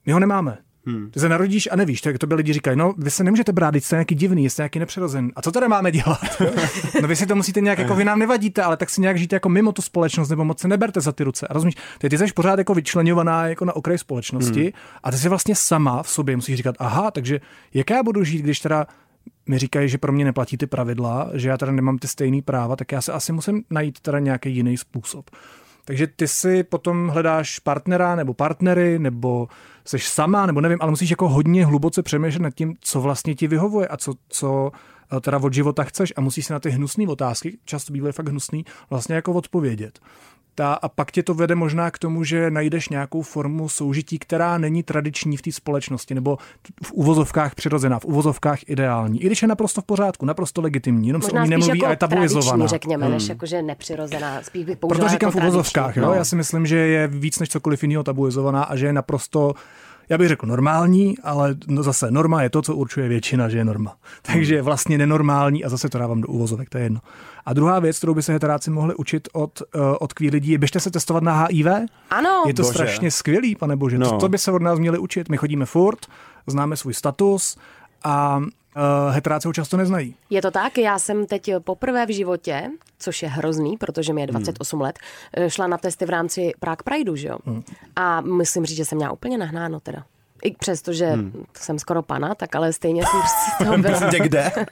My 0.07 0.12
ho 0.12 0.18
nemáme. 0.18 0.59
Hmm. 0.88 1.11
Ty 1.11 1.20
se 1.20 1.29
narodíš 1.29 1.68
a 1.72 1.77
nevíš, 1.77 2.01
tak 2.01 2.18
to 2.18 2.27
by 2.27 2.35
lidi 2.35 2.53
říkají, 2.53 2.77
no 2.77 2.94
vy 2.98 3.11
se 3.11 3.24
nemůžete 3.24 3.53
brát, 3.53 3.74
jste 3.74 3.96
nějaký 3.96 4.14
divný, 4.14 4.51
jste 4.51 4.62
nějaký 4.62 4.79
nepřirozený. 4.79 5.31
A 5.37 5.42
co 5.42 5.53
tady 5.53 5.68
máme 5.68 5.92
dělat? 5.92 6.42
no 7.03 7.09
vy 7.09 7.16
si 7.16 7.27
to 7.27 7.35
musíte 7.37 7.61
nějak, 7.61 7.79
jako 7.79 7.94
vy 7.94 8.05
nám 8.05 8.18
nevadíte, 8.18 8.62
ale 8.62 8.77
tak 8.77 8.90
si 8.90 9.01
nějak 9.01 9.18
žijte 9.18 9.37
jako 9.37 9.48
mimo 9.48 9.72
tu 9.72 9.83
společnost, 9.83 10.29
nebo 10.29 10.44
moc 10.44 10.61
se 10.61 10.68
neberte 10.68 11.01
za 11.01 11.12
ty 11.12 11.24
ruce. 11.24 11.46
A 11.46 11.53
rozumíš, 11.53 11.74
ty, 11.98 12.09
ty 12.09 12.18
jsi 12.18 12.33
pořád 12.35 12.59
jako 12.59 12.74
vyčlenovaná 12.74 13.48
jako 13.48 13.64
na 13.64 13.77
okraj 13.77 13.98
společnosti 13.98 14.62
hmm. 14.62 14.72
a 15.03 15.11
ty 15.11 15.18
si 15.18 15.29
vlastně 15.29 15.55
sama 15.55 16.03
v 16.03 16.09
sobě 16.09 16.37
musíš 16.37 16.57
říkat, 16.57 16.74
aha, 16.79 17.11
takže 17.11 17.40
jak 17.74 17.90
já 17.90 18.03
budu 18.03 18.24
žít, 18.24 18.42
když 18.42 18.61
teda 18.61 18.87
mi 19.46 19.59
říkají, 19.59 19.88
že 19.88 19.98
pro 19.98 20.12
mě 20.12 20.24
neplatí 20.24 20.57
ty 20.57 20.66
pravidla, 20.66 21.31
že 21.35 21.48
já 21.48 21.57
teda 21.57 21.72
nemám 21.72 21.98
ty 21.98 22.09
stejné 22.09 22.42
práva, 22.42 22.77
tak 22.77 22.92
já 22.92 23.01
se 23.01 23.12
asi 23.12 23.33
musím 23.33 23.64
najít 23.70 24.01
teda 24.01 24.18
nějaký 24.18 24.57
jiný 24.57 24.77
způsob. 24.77 25.31
Takže 25.88 26.07
ty 26.07 26.29
si 26.29 26.62
potom 26.62 27.09
hledáš 27.09 27.59
partnera 27.59 28.16
nebo 28.16 28.35
partnery, 28.35 28.98
nebo 28.98 29.48
jsi 29.85 29.98
sama, 29.98 30.46
nebo 30.46 30.61
nevím, 30.61 30.79
ale 30.81 30.90
musíš 30.90 31.11
jako 31.11 31.29
hodně 31.29 31.66
hluboce 31.66 32.03
přemýšlet 32.03 32.42
nad 32.42 32.55
tím, 32.55 32.77
co 32.81 33.01
vlastně 33.01 33.35
ti 33.35 33.46
vyhovuje 33.46 33.88
a 33.88 33.96
co, 33.96 34.14
co 34.29 34.70
eh, 35.16 35.20
teda 35.20 35.38
od 35.38 35.53
života 35.53 35.85
chceš 35.85 36.12
a 36.16 36.20
musíš 36.20 36.46
si 36.46 36.53
na 36.53 36.61
ty 36.61 36.70
hnusné 36.70 37.09
otázky, 37.09 37.59
často 37.64 37.92
bývají 37.92 38.12
fakt 38.12 38.29
hnusný, 38.29 38.64
vlastně 38.90 39.14
jako 39.14 39.33
odpovědět. 39.33 39.98
Ta, 40.59 40.75
a 40.75 40.88
pak 40.88 41.11
tě 41.11 41.23
to 41.23 41.35
vede 41.35 41.55
možná 41.55 41.90
k 41.90 41.99
tomu, 41.99 42.25
že 42.25 42.51
najdeš 42.51 42.88
nějakou 42.88 43.23
formu 43.23 43.68
soužití, 43.68 44.18
která 44.18 44.59
není 44.59 44.83
tradiční 44.83 45.37
v 45.37 45.42
té 45.42 45.53
společnosti, 45.53 46.14
nebo 46.14 46.38
v 46.83 46.92
uvozovkách 46.92 47.55
přirozená, 47.55 47.99
v 47.99 48.05
uvozovkách 48.05 48.59
ideální. 48.66 49.23
I 49.23 49.27
když 49.27 49.42
je 49.42 49.49
naprosto 49.49 49.81
v 49.81 49.85
pořádku, 49.85 50.27
naprosto 50.27 50.61
legitimní, 50.61 51.07
jenom 51.07 51.23
se 51.23 51.31
o 51.31 51.35
Možná 51.35 51.44
ní 51.44 51.51
nemluví 51.51 51.79
jako 51.79 51.87
a 51.87 51.90
je 51.90 51.97
tabuizovaná. 51.97 52.66
řekněme, 52.66 53.05
hmm. 53.05 53.14
než 53.14 53.29
jakože 53.29 53.62
nepřirozená. 53.62 54.42
Spíš 54.42 54.64
bych 54.64 54.79
Proto 54.79 55.09
říkám 55.09 55.29
jako 55.29 55.40
v 55.40 55.42
uvozovkách, 55.42 55.94
tradiční. 55.94 56.03
jo? 56.03 56.12
Já 56.12 56.25
si 56.25 56.37
myslím, 56.37 56.66
že 56.66 56.77
je 56.77 57.09
víc 57.09 57.38
než 57.38 57.49
cokoliv 57.49 57.83
jiného 57.83 58.03
tabuizovaná 58.03 58.62
a 58.62 58.77
že 58.77 58.87
je 58.87 58.92
naprosto 58.92 59.55
já 60.09 60.18
bych 60.18 60.29
řekl 60.29 60.47
normální, 60.47 61.18
ale 61.23 61.55
no 61.66 61.83
zase 61.83 62.11
norma 62.11 62.42
je 62.42 62.51
to, 62.51 62.62
co 62.62 62.75
určuje 62.75 63.09
většina, 63.09 63.49
že 63.49 63.59
je 63.59 63.64
norma. 63.64 63.97
Takže 64.23 64.55
je 64.55 64.62
vlastně 64.62 64.99
nenormální 64.99 65.64
a 65.64 65.68
zase 65.68 65.88
to 65.88 65.99
dávám 65.99 66.21
do 66.21 66.29
úvozovek, 66.29 66.68
to 66.68 66.79
je 66.79 66.85
jedno. 66.85 67.01
A 67.47 67.53
druhá 67.53 67.79
věc, 67.79 67.99
kterou 67.99 68.14
by 68.14 68.23
se 68.23 68.33
heteráci 68.33 68.71
mohli 68.71 68.94
učit 68.94 69.29
od, 69.33 69.62
uh, 69.75 69.83
od 70.01 70.12
queer 70.12 70.33
lidí, 70.33 70.51
je 70.51 70.59
běžte 70.59 70.81
se 70.81 70.90
testovat 70.90 71.23
na 71.23 71.47
HIV. 71.47 71.66
Ano. 72.11 72.42
Je 72.47 72.55
to 72.55 72.62
Bože. 72.62 72.73
strašně 72.73 73.11
skvělý, 73.11 73.57
pane 73.57 73.77
bože. 73.77 73.99
No. 73.99 74.11
To, 74.11 74.16
to 74.16 74.29
by 74.29 74.38
se 74.38 74.53
od 74.53 74.62
nás 74.62 74.79
měli 74.79 74.99
učit. 74.99 75.29
My 75.29 75.37
chodíme 75.37 75.66
furt, 75.66 76.07
známe 76.47 76.77
svůj 76.77 76.94
status 76.94 77.57
a 78.05 78.42
uh, 78.79 79.14
heteráci 79.14 79.49
ho 79.49 79.53
často 79.53 79.77
neznají. 79.77 80.14
Je 80.31 80.43
to 80.43 80.51
tak, 80.51 80.79
já 80.79 80.99
jsem 80.99 81.27
teď 81.27 81.51
poprvé 81.64 82.07
v 82.07 82.14
životě, 82.14 82.71
což 82.99 83.23
je 83.23 83.29
hrozný, 83.29 83.77
protože 83.77 84.12
mi 84.12 84.21
je 84.21 84.27
28 84.27 84.77
hmm. 84.77 84.83
let, 84.83 84.99
eh, 85.33 85.51
šla 85.51 85.67
na 85.67 85.79
testy 85.79 86.07
v 86.07 86.11
rámci 86.11 86.53
Prague 86.61 86.83
Prideu, 86.85 87.17
že 87.17 87.29
jo? 87.29 87.38
Hmm. 87.45 87.62
A 87.97 88.21
musím 88.21 88.64
říct, 88.64 88.77
že 88.77 88.85
jsem 88.85 88.99
měla 88.99 89.12
úplně 89.12 89.38
nahnáno 89.38 89.81
teda. 89.81 90.05
I 90.42 90.55
přesto, 90.55 90.92
že 90.92 91.07
hmm. 91.07 91.44
jsem 91.57 91.79
skoro 91.79 92.03
pana, 92.03 92.35
tak 92.35 92.55
ale 92.55 92.72
stejně 92.72 93.03
jsem 93.03 93.20
prostě 93.20 93.51
z 93.55 93.59
toho 93.59 93.79
byla. 93.79 94.11
Někde? 94.12 94.53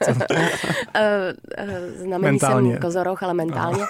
Eh, 0.93 1.33
eh, 1.57 1.91
Znamení 1.91 2.31
Mentálně. 2.31 2.71
jsem 2.71 2.81
kozoroch, 2.81 3.23
ale 3.23 3.33
mentálně. 3.33 3.83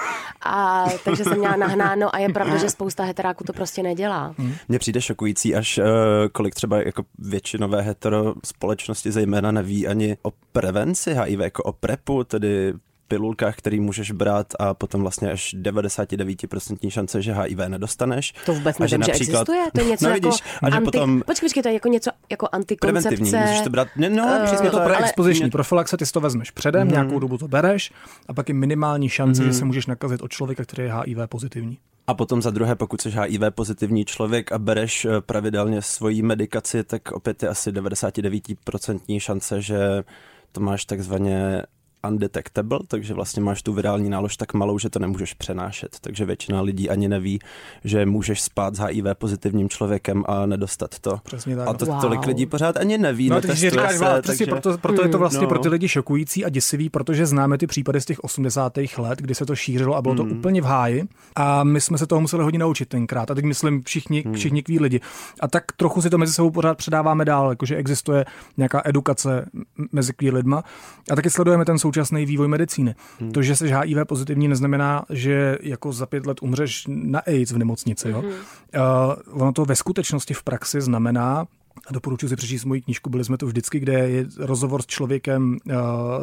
A, 0.45 0.85
takže 1.05 1.23
jsem 1.23 1.39
měla 1.39 1.55
nahnáno 1.55 2.15
a 2.15 2.19
je 2.19 2.29
pravda, 2.29 2.57
že 2.57 2.69
spousta 2.69 3.03
heteráků 3.03 3.43
to 3.43 3.53
prostě 3.53 3.83
nedělá. 3.83 4.35
Mně 4.67 4.79
přijde 4.79 5.01
šokující, 5.01 5.55
až 5.55 5.77
uh, 5.77 5.85
kolik 6.31 6.55
třeba 6.55 6.81
jako 6.81 7.03
většinové 7.19 7.81
hetero 7.81 8.33
společnosti 8.45 9.11
zejména 9.11 9.51
neví 9.51 9.87
ani 9.87 10.17
o 10.23 10.31
prevenci 10.51 11.13
HIV, 11.13 11.39
jako 11.39 11.63
o 11.63 11.71
PrEPu, 11.71 12.23
tedy 12.23 12.73
pilulkách, 13.07 13.55
který 13.55 13.79
můžeš 13.79 14.11
brát 14.11 14.47
a 14.59 14.73
potom 14.73 15.01
vlastně 15.01 15.31
až 15.31 15.55
99% 15.61 16.89
šance, 16.89 17.21
že 17.21 17.33
HIV 17.33 17.57
nedostaneš. 17.67 18.33
To 18.45 18.53
vůbec 18.53 18.79
A 18.79 18.83
nevím, 18.83 19.03
že, 19.03 19.11
existuje. 19.11 19.65
To 19.73 19.81
je 19.81 19.85
něco 19.89 20.05
no, 20.05 20.09
jako 20.11 20.27
vidíš, 20.27 20.41
a 20.61 20.69
že 20.69 20.75
anti... 20.75 20.85
potom 20.85 21.21
Počkej, 21.25 21.47
počkej, 21.47 21.63
to 21.63 21.69
je 21.69 21.73
jako 21.73 21.87
něco 21.87 22.11
jako 22.29 22.47
preventivní, 22.81 23.15
antikoncepce. 23.17 23.45
můžeš 23.51 23.61
to 23.61 23.69
brát, 23.69 23.87
ne, 23.95 24.09
no, 24.09 24.27
Eh, 24.41 24.45
přesně 24.45 24.67
Je 24.67 24.71
to 24.71 24.77
tak. 24.77 24.87
preexpoziční 24.87 25.43
Ale- 25.43 25.51
profilaxe, 25.51 25.97
ty 25.97 26.05
si 26.05 26.11
to 26.11 26.21
vezmeš 26.21 26.51
předem, 26.51 26.87
mm. 26.87 26.91
nějakou 26.91 27.19
dobu 27.19 27.37
to 27.37 27.47
bereš 27.47 27.91
a 28.27 28.33
pak 28.33 28.49
je 28.49 28.55
minimální 28.55 29.09
šance, 29.09 29.41
mm. 29.43 29.47
že 29.47 29.53
se 29.53 29.65
můžeš 29.65 29.85
nakazit 29.85 30.21
od 30.21 30.31
člověka, 30.31 30.63
který 30.63 30.83
je 30.83 30.93
HIV 30.93 31.17
pozitivní. 31.29 31.77
A 32.07 32.13
potom 32.13 32.41
za 32.41 32.51
druhé, 32.51 32.75
pokud 32.75 33.01
jsi 33.01 33.09
HIV 33.09 33.41
pozitivní 33.55 34.05
člověk 34.05 34.51
a 34.51 34.57
bereš 34.59 35.05
eh, 35.05 35.21
pravidelně 35.21 35.81
svoji 35.81 36.21
medikaci, 36.21 36.83
tak 36.83 37.11
opět 37.11 37.43
je 37.43 37.49
asi 37.49 37.71
99% 37.71 39.19
šance, 39.19 39.61
že 39.61 40.03
to 40.51 40.61
máš 40.61 40.85
takzvaně 40.85 41.63
undetectable, 42.07 42.79
takže 42.87 43.13
vlastně 43.13 43.41
máš 43.43 43.61
tu 43.63 43.73
virální 43.73 44.09
nálož 44.09 44.37
tak 44.37 44.53
malou, 44.53 44.79
že 44.79 44.89
to 44.89 44.99
nemůžeš 44.99 45.33
přenášet. 45.33 45.97
Takže 46.01 46.25
většina 46.25 46.61
lidí 46.61 46.89
ani 46.89 47.07
neví, 47.07 47.39
že 47.83 48.05
můžeš 48.05 48.41
spát 48.41 48.75
s 48.75 48.79
HIV 48.79 49.05
pozitivním 49.17 49.69
člověkem 49.69 50.23
a 50.27 50.45
nedostat 50.45 50.99
to. 50.99 51.19
Přesně 51.23 51.55
tak. 51.55 51.67
A 51.67 51.73
to 51.73 51.85
Wow. 51.85 52.01
tolik 52.01 52.25
lidí 52.25 52.45
pořád 52.45 52.77
ani 52.77 52.97
neví. 52.97 53.29
No, 53.29 53.41
takže 53.41 53.69
říkáš, 53.69 53.95
se, 53.97 54.21
přesně 54.21 54.45
takže- 54.45 54.61
proto, 54.61 54.77
proto 54.77 55.01
je 55.03 55.09
to 55.09 55.17
vlastně 55.17 55.41
No. 55.41 55.47
pro 55.47 55.59
ty 55.59 55.69
lidi 55.69 55.87
šokující 55.87 56.45
a 56.45 56.49
děsivý, 56.49 56.89
protože 56.89 57.25
známe 57.25 57.57
ty 57.57 57.67
případy 57.67 58.01
z 58.01 58.05
těch 58.05 58.19
80. 58.23 58.97
let, 58.97 59.19
kdy 59.19 59.35
se 59.35 59.45
to 59.45 59.55
šířilo 59.55 59.95
a 59.95 60.01
bylo 60.01 60.15
to 60.15 60.23
úplně 60.23 60.61
v 60.61 60.65
háji 60.65 61.03
a 61.35 61.63
my 61.63 61.81
jsme 61.81 61.97
se 61.97 62.07
toho 62.07 62.21
museli 62.21 62.43
hodně 62.43 62.59
naučit 62.59 62.89
tenkrát. 62.89 63.31
A 63.31 63.35
teď 63.35 63.45
myslím 63.45 63.83
všichni, 63.83 64.23
všichni 64.33 64.63
kví 64.63 64.79
lidi. 64.79 64.99
A 65.39 65.47
tak 65.47 65.63
trochu 65.77 66.01
si 66.01 66.09
to 66.09 66.17
mezi 66.17 66.33
sebou 66.33 66.51
pořád 66.51 66.77
předáváme 66.77 67.25
dál, 67.25 67.49
jakože 67.49 67.75
existuje 67.75 68.25
nějaká 68.57 68.81
edukace 68.85 69.45
mezi 69.91 70.13
queer 70.13 70.33
lidma. 70.33 70.63
A 71.11 71.15
taky 71.15 71.29
sledujeme 71.29 71.65
ten 71.65 71.77
současný 71.87 72.25
vývoj 72.25 72.47
medicíny. 72.47 72.95
To, 73.33 73.41
že 73.41 73.55
jsi 73.55 73.71
HIV 73.71 73.97
pozitivní, 74.07 74.47
neznamená, 74.47 75.05
že 75.09 75.57
jako 75.61 75.91
za 75.91 76.05
pět 76.05 76.25
let 76.25 76.37
umřeš 76.41 76.83
na 76.87 77.19
AIDS 77.19 77.51
v 77.51 77.57
nemocnici. 77.57 78.09
Jo? 78.09 78.23
Uh, 78.23 79.41
ono 79.41 79.53
to 79.53 79.65
ve 79.65 79.75
skutečnosti 79.75 80.33
v 80.33 80.43
praxi 80.43 80.81
znamená, 80.81 81.45
a 81.87 81.93
doporučuji 81.93 82.29
si 82.29 82.35
přečíst 82.35 82.65
moji 82.65 82.81
knížku, 82.81 83.09
byli 83.09 83.23
jsme 83.23 83.37
tu 83.37 83.47
vždycky, 83.47 83.79
kde 83.79 83.93
je 83.93 84.25
rozhovor 84.37 84.81
s 84.81 84.85
člověkem, 84.85 85.57
uh, 85.65 85.75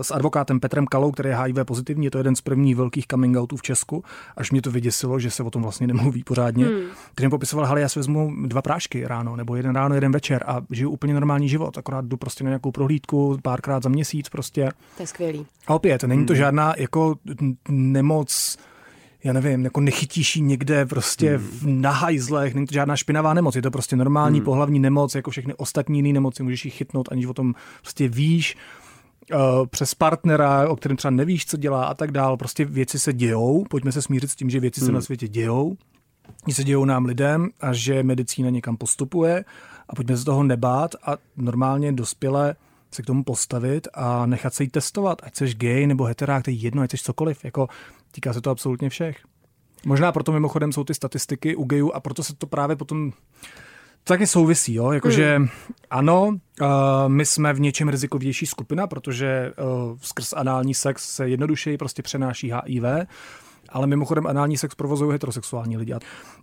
s 0.02 0.10
advokátem 0.10 0.60
Petrem 0.60 0.86
Kalou, 0.86 1.12
který 1.12 1.28
je 1.28 1.36
HIV 1.36 1.56
pozitivní, 1.64 2.04
je 2.04 2.10
to 2.10 2.18
jeden 2.18 2.36
z 2.36 2.40
prvních 2.40 2.76
velkých 2.76 3.06
coming 3.06 3.36
outů 3.36 3.56
v 3.56 3.62
Česku, 3.62 4.04
až 4.36 4.50
mě 4.50 4.62
to 4.62 4.70
vyděsilo, 4.70 5.18
že 5.18 5.30
se 5.30 5.42
o 5.42 5.50
tom 5.50 5.62
vlastně 5.62 5.86
nemluví 5.86 6.24
pořádně. 6.24 6.66
Hmm. 6.66 6.84
Který 7.12 7.26
mi 7.26 7.30
popisoval, 7.30 7.66
hele, 7.66 7.80
já 7.80 7.88
si 7.88 7.98
vezmu 7.98 8.32
dva 8.46 8.62
prášky 8.62 9.06
ráno, 9.06 9.36
nebo 9.36 9.56
jeden 9.56 9.74
ráno, 9.74 9.94
jeden 9.94 10.12
večer 10.12 10.44
a 10.46 10.60
žiju 10.70 10.90
úplně 10.90 11.14
normální 11.14 11.48
život, 11.48 11.78
akorát 11.78 12.04
jdu 12.04 12.16
prostě 12.16 12.44
na 12.44 12.50
nějakou 12.50 12.70
prohlídku 12.70 13.38
párkrát 13.42 13.82
za 13.82 13.88
měsíc 13.88 14.28
prostě. 14.28 14.68
To 14.96 15.02
je 15.02 15.06
skvělý. 15.06 15.46
A 15.66 15.74
opět, 15.74 16.02
není 16.02 16.26
to 16.26 16.34
žádná 16.34 16.74
jako 16.76 17.14
nemoc, 17.68 18.58
já 19.24 19.32
nevím, 19.32 19.64
jako 19.64 19.80
nechytíš 19.80 20.36
ji 20.36 20.42
někde 20.42 20.86
prostě 20.86 21.38
v, 21.38 21.66
na 21.66 21.90
hajzlech, 21.90 22.54
není 22.54 22.66
to 22.66 22.74
žádná 22.74 22.96
špinavá 22.96 23.34
nemoc, 23.34 23.56
je 23.56 23.62
to 23.62 23.70
prostě 23.70 23.96
normální 23.96 24.40
pohlavní 24.40 24.78
nemoc, 24.78 25.14
jako 25.14 25.30
všechny 25.30 25.54
ostatní 25.54 25.98
jiné 25.98 26.12
nemoci, 26.12 26.42
můžeš 26.42 26.64
ji 26.64 26.70
chytnout, 26.70 27.08
aniž 27.12 27.26
o 27.26 27.34
tom 27.34 27.54
prostě 27.80 28.08
víš, 28.08 28.56
uh, 29.32 29.66
přes 29.66 29.94
partnera, 29.94 30.68
o 30.68 30.76
kterém 30.76 30.96
třeba 30.96 31.10
nevíš, 31.10 31.46
co 31.46 31.56
dělá 31.56 31.84
a 31.84 31.94
tak 31.94 32.12
dál. 32.12 32.36
Prostě 32.36 32.64
věci 32.64 32.98
se 32.98 33.12
dějou, 33.12 33.64
pojďme 33.70 33.92
se 33.92 34.02
smířit 34.02 34.30
s 34.30 34.36
tím, 34.36 34.50
že 34.50 34.60
věci 34.60 34.80
se 34.80 34.92
na 34.92 35.00
světě 35.00 35.28
dějou, 35.28 35.76
že 36.48 36.54
se 36.54 36.64
dějou 36.64 36.84
nám 36.84 37.04
lidem 37.04 37.48
a 37.60 37.72
že 37.72 38.02
medicína 38.02 38.50
někam 38.50 38.76
postupuje 38.76 39.44
a 39.88 39.94
pojďme 39.94 40.16
se 40.16 40.24
toho 40.24 40.42
nebát 40.42 40.94
a 41.02 41.16
normálně 41.36 41.92
dospěle 41.92 42.56
se 42.94 43.02
k 43.02 43.06
tomu 43.06 43.24
postavit 43.24 43.88
a 43.94 44.26
nechat 44.26 44.54
se 44.54 44.62
jí 44.62 44.68
testovat, 44.68 45.22
ať 45.24 45.36
jsi 45.36 45.54
gay 45.54 45.86
nebo 45.86 46.04
heterák, 46.04 46.44
to 46.44 46.50
je 46.50 46.56
jedno, 46.56 46.82
ať 46.82 46.90
jsi 46.90 46.96
cokoliv, 46.96 47.44
jako 47.44 47.68
týká 48.12 48.32
se 48.32 48.40
to 48.40 48.50
absolutně 48.50 48.88
všech. 48.88 49.16
Možná 49.86 50.12
proto 50.12 50.32
mimochodem 50.32 50.72
jsou 50.72 50.84
ty 50.84 50.94
statistiky 50.94 51.56
u 51.56 51.64
gayů 51.64 51.92
a 51.92 52.00
proto 52.00 52.22
se 52.22 52.34
to 52.34 52.46
právě 52.46 52.76
potom 52.76 53.12
to 54.04 54.12
taky 54.12 54.26
souvisí, 54.26 54.74
jo? 54.74 54.92
Jakože 54.92 55.38
mm. 55.38 55.48
ano, 55.90 56.26
uh, 56.26 56.38
my 57.06 57.26
jsme 57.26 57.52
v 57.52 57.60
něčem 57.60 57.88
rizikovější 57.88 58.46
skupina, 58.46 58.86
protože 58.86 59.52
uh, 59.58 59.98
skrz 60.02 60.32
anální 60.32 60.74
sex 60.74 61.14
se 61.14 61.28
jednodušeji 61.28 61.78
prostě 61.78 62.02
přenáší 62.02 62.52
HIV, 62.52 62.84
Ale 63.74 63.86
mimochodem 63.86 64.26
anální 64.26 64.56
sex 64.56 64.74
provozují 64.74 65.12
heterosexuální 65.12 65.76
lidi. 65.76 65.94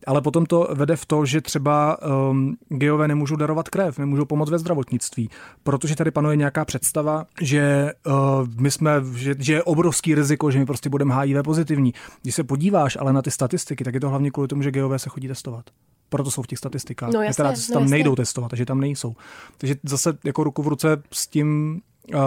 Ale 0.07 0.21
potom 0.21 0.45
to 0.45 0.67
vede 0.73 0.95
v 0.95 1.05
to, 1.05 1.25
že 1.25 1.41
třeba 1.41 1.97
um, 2.29 2.57
geové 2.69 3.07
nemůžou 3.07 3.35
darovat 3.35 3.69
krev, 3.69 3.99
nemůžou 3.99 4.25
pomoct 4.25 4.49
ve 4.49 4.59
zdravotnictví, 4.59 5.29
protože 5.63 5.95
tady 5.95 6.11
panuje 6.11 6.35
nějaká 6.35 6.65
představa, 6.65 7.25
že 7.41 7.91
uh, 8.05 8.13
my 8.59 8.71
jsme, 8.71 8.91
že, 9.15 9.35
že 9.39 9.53
je 9.53 9.63
obrovský 9.63 10.15
riziko, 10.15 10.51
že 10.51 10.59
my 10.59 10.65
prostě 10.65 10.89
budeme 10.89 11.15
HIV 11.15 11.37
pozitivní. 11.43 11.93
Když 12.21 12.35
se 12.35 12.43
podíváš 12.43 12.97
ale 12.99 13.13
na 13.13 13.21
ty 13.21 13.31
statistiky, 13.31 13.83
tak 13.83 13.93
je 13.93 13.99
to 13.99 14.09
hlavně 14.09 14.31
kvůli 14.31 14.47
tomu, 14.47 14.61
že 14.61 14.71
geové 14.71 14.99
se 14.99 15.09
chodí 15.09 15.27
testovat 15.27 15.65
proto 16.11 16.31
jsou 16.31 16.41
v 16.41 16.47
těch 16.47 16.59
statistikách. 16.59 17.11
No, 17.13 17.21
jasně, 17.21 17.35
teda 17.35 17.49
no, 17.49 17.73
tam 17.73 17.81
jasně. 17.81 17.95
nejdou 17.95 18.15
testovat, 18.15 18.49
takže 18.49 18.65
tam 18.65 18.79
nejsou. 18.79 19.15
Takže 19.57 19.75
zase 19.83 20.17
jako 20.23 20.43
ruku 20.43 20.63
v 20.63 20.67
ruce 20.67 21.03
s 21.11 21.27
tím 21.27 21.81
uh, 22.13 22.19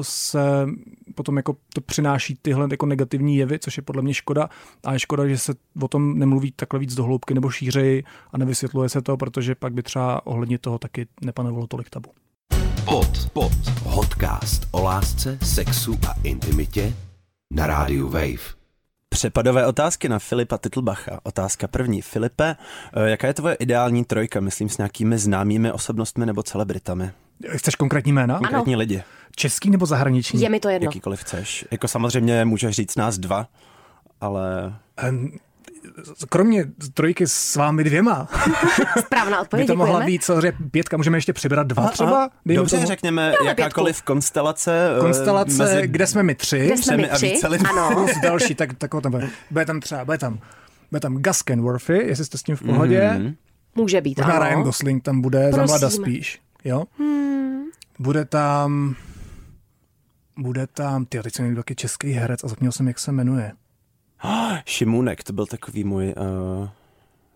se 0.00 0.66
potom 1.14 1.36
jako 1.36 1.56
to 1.74 1.80
přináší 1.80 2.38
tyhle 2.42 2.68
jako 2.70 2.86
negativní 2.86 3.36
jevy, 3.36 3.58
což 3.58 3.76
je 3.76 3.82
podle 3.82 4.02
mě 4.02 4.14
škoda. 4.14 4.48
A 4.84 4.92
je 4.92 4.98
škoda, 4.98 5.26
že 5.26 5.38
se 5.38 5.54
o 5.82 5.88
tom 5.88 6.18
nemluví 6.18 6.52
takhle 6.52 6.80
víc 6.80 6.94
dohloubky 6.94 7.34
nebo 7.34 7.50
šířeji 7.50 8.04
a 8.32 8.38
nevysvětluje 8.38 8.88
se 8.88 9.02
to, 9.02 9.16
protože 9.16 9.54
pak 9.54 9.72
by 9.72 9.82
třeba 9.82 10.26
ohledně 10.26 10.58
toho 10.58 10.78
taky 10.78 11.06
nepanovalo 11.20 11.66
tolik 11.66 11.90
tabu. 11.90 12.10
Pod, 12.84 13.30
pod, 13.32 13.52
podcast 13.94 14.68
o 14.70 14.82
lásce, 14.82 15.38
sexu 15.42 15.98
a 16.08 16.14
intimitě 16.22 16.94
na 17.50 17.66
rádiu 17.66 18.08
Wave. 18.08 18.64
Přepadové 19.08 19.66
otázky 19.66 20.08
na 20.08 20.18
Filipa 20.18 20.58
Titlbacha. 20.58 21.20
Otázka 21.22 21.68
první. 21.68 22.02
Filipe, 22.02 22.56
eh, 22.92 23.10
jaká 23.10 23.26
je 23.26 23.34
tvoje 23.34 23.54
ideální 23.54 24.04
trojka, 24.04 24.40
myslím, 24.40 24.68
s 24.68 24.78
nějakými 24.78 25.18
známými 25.18 25.72
osobnostmi 25.72 26.26
nebo 26.26 26.42
celebritami? 26.42 27.10
Chceš 27.48 27.74
konkrétní 27.74 28.12
jména? 28.12 28.38
Konkrétní 28.38 28.76
lidi, 28.76 29.02
Český 29.36 29.70
nebo 29.70 29.86
zahraniční? 29.86 30.40
Je 30.40 30.50
mi 30.50 30.60
to 30.60 30.68
jedno. 30.68 30.86
jakýkoliv 30.86 31.20
chceš. 31.20 31.64
Jako 31.70 31.88
samozřejmě 31.88 32.44
můžeš 32.44 32.76
říct 32.76 32.96
nás 32.96 33.18
dva, 33.18 33.46
ale 34.20 34.74
Em, 34.96 35.30
Kromě 36.28 36.64
trojky 36.94 37.26
s 37.26 37.56
vámi 37.56 37.84
dvěma, 37.84 38.28
Správná 39.00 39.36
by 39.38 39.42
odpověď, 39.42 39.66
to 39.66 39.76
mohla 39.76 39.92
děkujeme. 39.92 40.06
být 40.06 40.24
samozřejmě 40.24 40.52
pětka, 40.70 40.96
můžeme 40.96 41.16
ještě 41.16 41.32
přibrat 41.32 41.66
dva 41.66 41.88
třeba? 41.88 42.30
Dobře, 42.46 42.76
tomu 42.76 42.86
řekněme 42.88 43.34
jakákoliv 43.46 44.02
konstelace. 44.02 44.90
eh, 44.96 45.00
konstelace, 45.00 45.52
mezi 45.58 45.86
kde 45.86 46.06
jsme 46.06 46.22
my 46.22 46.34
tři, 46.34 46.66
Kde 46.66 46.76
jsme 46.76 46.96
my 46.96 47.10
a 47.10 47.14
tři? 47.16 47.26
více 47.26 47.48
lidmi. 47.48 47.68
Ano. 47.68 47.90
plus 47.92 48.10
další, 48.22 48.54
tak, 48.54 48.74
tak 48.78 48.90
tam 49.02 49.12
bude. 49.12 49.28
Bude 49.50 49.64
tam 49.64 49.80
třeba, 49.80 50.04
bude 50.04 50.18
tam, 50.18 50.38
bude 50.90 51.00
tam 51.00 51.14
Gus 51.22 51.42
Kenworthy, 51.42 51.98
jestli 52.06 52.24
jste 52.24 52.38
s 52.38 52.42
tím 52.42 52.56
v 52.56 52.62
pohodě. 52.62 53.10
Mhm. 53.14 53.34
Může 53.74 54.00
být, 54.00 54.18
Možná 54.18 54.38
Ryan 54.38 54.54
ano. 54.54 54.62
Gosling 54.62 55.02
tam 55.02 55.20
bude, 55.20 55.50
za 55.52 55.64
mlada 55.66 55.78
Prosím. 55.88 56.02
spíš. 56.04 56.40
Jo? 56.64 56.84
Bude 57.98 58.24
tam... 58.24 58.94
Bude 60.36 60.66
tam... 60.66 61.04
Ty, 61.04 61.22
teď 61.22 61.34
jsem 61.34 61.56
taky 61.56 61.74
český 61.74 62.12
herec 62.12 62.44
a 62.44 62.48
zapomněl 62.48 62.72
jsem, 62.72 62.88
jak 62.88 62.98
se 62.98 63.12
jmenuje. 63.12 63.52
Šimunek, 64.66 65.24
to 65.24 65.32
byl 65.32 65.46
takový 65.46 65.84
můj... 65.84 66.14
Uh, 66.60 66.68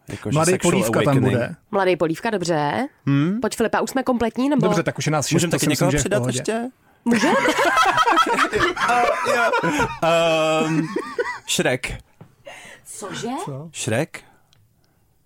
jako, 0.08 0.30
Mladý 0.32 0.58
Polívka 0.58 1.02
tam 1.02 1.20
bude. 1.20 1.56
Mladý 1.70 1.96
polívka, 1.96 2.30
dobře. 2.30 2.88
Hmm? 3.06 3.40
Pojď 3.40 3.56
Filipa, 3.56 3.80
už 3.80 3.90
jsme 3.90 4.02
kompletní, 4.02 4.48
nebo? 4.48 4.66
Dobře, 4.66 4.82
tak 4.82 4.98
už 4.98 5.06
je 5.06 5.12
nás 5.12 5.26
šest, 5.26 5.32
Můžeme 5.32 5.50
to 5.50 5.54
taky 5.54 5.64
si 5.64 5.68
myslím, 5.68 5.86
někoho 5.86 5.98
v 5.98 6.02
přidat 6.02 6.26
ještě? 6.26 6.70
Může? 7.04 7.28
Um, 10.66 10.88
Shrek. 11.50 11.98
Cože? 12.84 13.28
Shrek? 13.74 14.24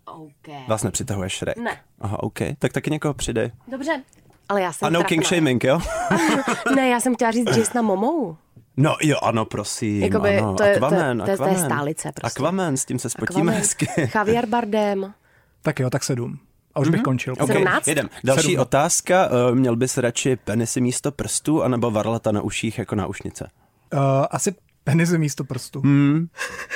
OK. 0.04 0.68
Vás 0.68 0.82
nepřitahuje 0.82 1.28
Shrek? 1.28 1.56
Ne. 1.56 1.80
Aha, 2.00 2.22
OK. 2.22 2.38
Tak 2.58 2.72
taky 2.72 2.90
někoho 2.90 3.14
přidej. 3.14 3.50
Dobře. 3.68 4.02
Ale 4.48 4.62
já 4.62 4.72
jsem 4.72 4.86
A 4.86 4.90
no 4.90 5.04
king 5.04 5.26
shaming, 5.26 5.64
jo? 5.64 5.80
Ne, 6.76 6.88
já 6.88 7.00
jsem 7.00 7.14
chtěla 7.14 7.30
říct 7.30 7.56
Jasona 7.56 7.82
Momou. 7.82 8.36
No 8.76 8.96
jo, 9.02 9.16
ano, 9.22 9.44
prosím, 9.44 10.02
Jakoby 10.02 10.38
ano. 10.38 10.54
to 10.54 10.62
je- 10.62 10.78
to 10.78 10.84
je- 10.84 10.86
Aquaman, 10.86 11.18
to 11.24 11.30
je- 11.30 11.36
to 11.36 11.42
je 11.44 11.50
Aquaman. 11.50 11.70
stálice 11.70 12.12
prostě. 12.14 12.40
Aquaman, 12.40 12.76
s 12.76 12.84
tím 12.84 12.98
se 12.98 13.10
spotíme 13.10 13.40
Aquaman. 13.40 13.54
hezky. 13.54 13.86
Javier 14.14 14.46
Bardem. 14.46 15.14
Tak 15.62 15.80
jo, 15.80 15.90
tak 15.90 16.04
sedm. 16.04 16.38
A 16.74 16.80
už 16.80 16.88
bych 16.88 17.02
končil. 17.02 17.34
Ok, 17.40 17.46
Sedmnáct? 17.52 17.86
jedem. 17.88 18.08
Další 18.24 18.42
Sedm. 18.50 18.58
otázka. 18.60 19.28
Uh, 19.50 19.54
měl 19.54 19.76
bys 19.76 19.96
radši 19.98 20.36
penisy 20.36 20.80
místo 20.80 21.12
prstů, 21.12 21.62
anebo 21.62 21.90
varlata 21.90 22.32
na 22.32 22.42
uších 22.42 22.78
jako 22.78 22.94
náušnice? 22.94 23.50
Uh, 23.94 24.00
asi 24.30 24.54
penisy 24.84 25.18
místo 25.18 25.44
prstu. 25.44 25.80
Hmm. 25.80 26.26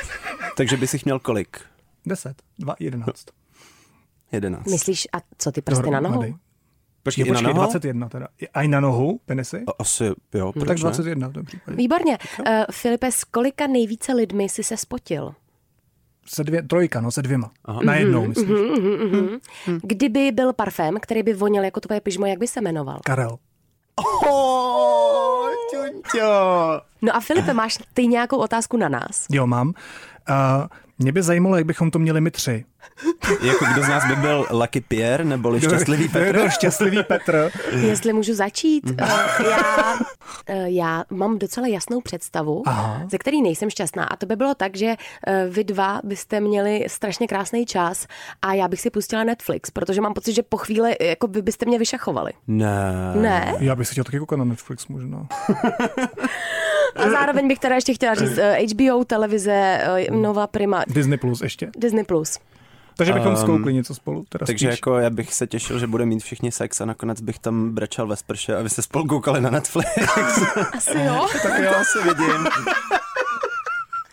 Takže 0.56 0.76
bys 0.76 0.92
jich 0.92 1.04
měl 1.04 1.18
kolik? 1.18 1.60
Deset, 2.06 2.42
dva, 2.58 2.74
jedenáct. 2.80 3.26
Jedenáct. 4.32 4.66
Myslíš, 4.70 5.08
a 5.12 5.16
co 5.38 5.52
ty 5.52 5.62
prsty 5.62 5.90
na 5.90 6.00
nohou? 6.00 6.14
Dohromady. 6.14 6.34
Počkej, 7.02 7.24
na 7.24 7.28
počkej, 7.34 7.54
nohou? 7.54 7.58
21 7.66 8.08
teda. 8.08 8.28
A 8.54 8.62
i 8.62 8.68
na 8.68 8.80
nohu 8.80 9.20
penisy? 9.26 9.64
A- 9.66 9.72
Asi, 9.78 10.04
jo, 10.34 10.46
No, 10.46 10.52
proč 10.52 10.66
tak 10.68 10.76
ne? 10.76 10.80
21 10.80 11.28
v 11.28 11.32
tom 11.32 11.44
případě. 11.44 11.76
Výborně. 11.76 12.18
Uh, 12.38 12.46
Filipe, 12.70 13.12
s 13.12 13.24
kolika 13.24 13.66
nejvíce 13.66 14.12
lidmi 14.12 14.44
jsi 14.48 14.64
se 14.64 14.76
spotil? 14.76 15.34
Se 16.26 16.44
dvě, 16.44 16.62
trojka, 16.62 17.00
no, 17.00 17.10
se 17.10 17.22
dvěma. 17.22 17.50
Aha. 17.64 17.80
Na 17.84 17.94
jednou, 17.94 18.26
myslím. 18.26 18.48
Hm. 19.66 19.80
Kdyby 19.82 20.32
byl 20.32 20.52
parfém, 20.52 20.96
který 21.00 21.22
by 21.22 21.34
vonil 21.34 21.64
jako 21.64 21.80
tvoje 21.80 22.00
pyžmo, 22.00 22.26
jak 22.26 22.38
by 22.38 22.48
se 22.48 22.60
jmenoval? 22.60 23.00
Karel. 23.04 23.38
Oh, 23.96 25.50
ťuťo. 25.70 26.30
No 27.02 27.16
a 27.16 27.20
Filipe, 27.20 27.54
máš 27.54 27.78
ty 27.94 28.06
nějakou 28.06 28.36
otázku 28.36 28.76
na 28.76 28.88
nás? 28.88 29.26
Jo, 29.30 29.46
mám. 29.46 29.72
Uh, 30.30 30.66
mě 30.98 31.12
by 31.12 31.22
zajímalo, 31.22 31.56
jak 31.56 31.66
bychom 31.66 31.90
to 31.90 31.98
měli 31.98 32.20
my 32.20 32.30
tři. 32.30 32.64
Jako 33.42 33.64
kdo 33.72 33.82
z 33.82 33.88
nás 33.88 34.06
by 34.06 34.16
byl 34.16 34.46
Lucky 34.50 34.80
Pierre, 34.80 35.24
neboli 35.24 35.60
šťastlivý 35.60 36.02
by 36.02 36.08
Petr? 36.08 36.32
byl 36.32 36.50
šťastlivý 36.50 37.02
Petr. 37.02 37.50
Jestli 37.80 38.12
můžu 38.12 38.34
začít, 38.34 38.84
Mhm. 38.84 38.96
uh, 39.02 39.46
já, 39.50 39.94
uh, 39.94 40.64
já 40.66 41.04
mám 41.10 41.38
docela 41.38 41.66
jasnou 41.66 42.00
představu, 42.00 42.62
Aha. 42.66 43.02
ze 43.10 43.18
který 43.18 43.42
nejsem 43.42 43.70
šťastná. 43.70 44.04
A 44.04 44.16
to 44.16 44.26
by 44.26 44.36
bylo 44.36 44.54
tak, 44.54 44.76
že 44.76 44.86
uh, 44.96 45.54
vy 45.54 45.64
dva 45.64 46.00
byste 46.04 46.40
měli 46.40 46.84
strašně 46.88 47.26
krásný 47.28 47.66
čas 47.66 48.06
a 48.42 48.54
já 48.54 48.68
bych 48.68 48.80
si 48.80 48.90
pustila 48.90 49.24
Netflix, 49.24 49.70
protože 49.70 50.00
mám 50.00 50.14
pocit, 50.14 50.32
že 50.32 50.42
po 50.42 50.56
chvíli 50.56 50.96
jako 51.00 51.26
vy 51.26 51.42
byste 51.42 51.66
mě 51.66 51.78
vyšachovali. 51.78 52.32
Ne. 52.46 53.12
Ne? 53.14 53.54
Já 53.58 53.74
bych 53.76 53.88
si 53.88 53.92
chtěl 53.92 54.04
taky 54.04 54.18
koukat 54.18 54.38
na 54.38 54.44
Netflix 54.44 54.86
možná. 54.86 55.26
A 56.96 57.10
zároveň 57.10 57.48
bych 57.48 57.58
teda 57.58 57.74
ještě 57.74 57.94
chtěla 57.94 58.14
říct 58.14 58.38
uh, 58.38 58.72
HBO, 58.72 59.04
televize, 59.04 59.80
uh, 60.10 60.16
Nova 60.22 60.46
Prima, 60.46 60.84
Disney 60.86 61.18
Plus 61.18 61.40
ještě. 61.40 61.70
Disney+. 61.78 62.04
Plus. 62.04 62.38
Takže 62.98 63.12
bychom 63.12 63.30
Um, 63.30 63.36
skoukli 63.36 63.74
něco 63.74 63.94
spolu. 63.94 64.24
Teda 64.28 64.46
Takže 64.46 64.66
spíš. 64.68 64.78
jako 64.78 64.98
já 64.98 65.10
bych 65.10 65.34
se 65.34 65.46
těšil, 65.46 65.78
že 65.78 65.86
bude 65.86 66.06
mít 66.06 66.22
všichni 66.22 66.52
sex 66.52 66.80
a 66.80 66.84
nakonec 66.84 67.20
bych 67.20 67.38
tam 67.38 67.70
brečel 67.70 68.06
ve 68.06 68.16
sprše 68.16 68.56
a 68.56 68.62
vy 68.62 68.70
se 68.70 68.82
spolu 68.82 69.06
koukali 69.06 69.40
na 69.40 69.50
Netflix. 69.50 69.88
Asi 70.76 70.98
jo. 70.98 71.26
tak 71.42 71.58
jo, 71.62 71.70
asi 71.80 71.98
vidím. 72.08 72.46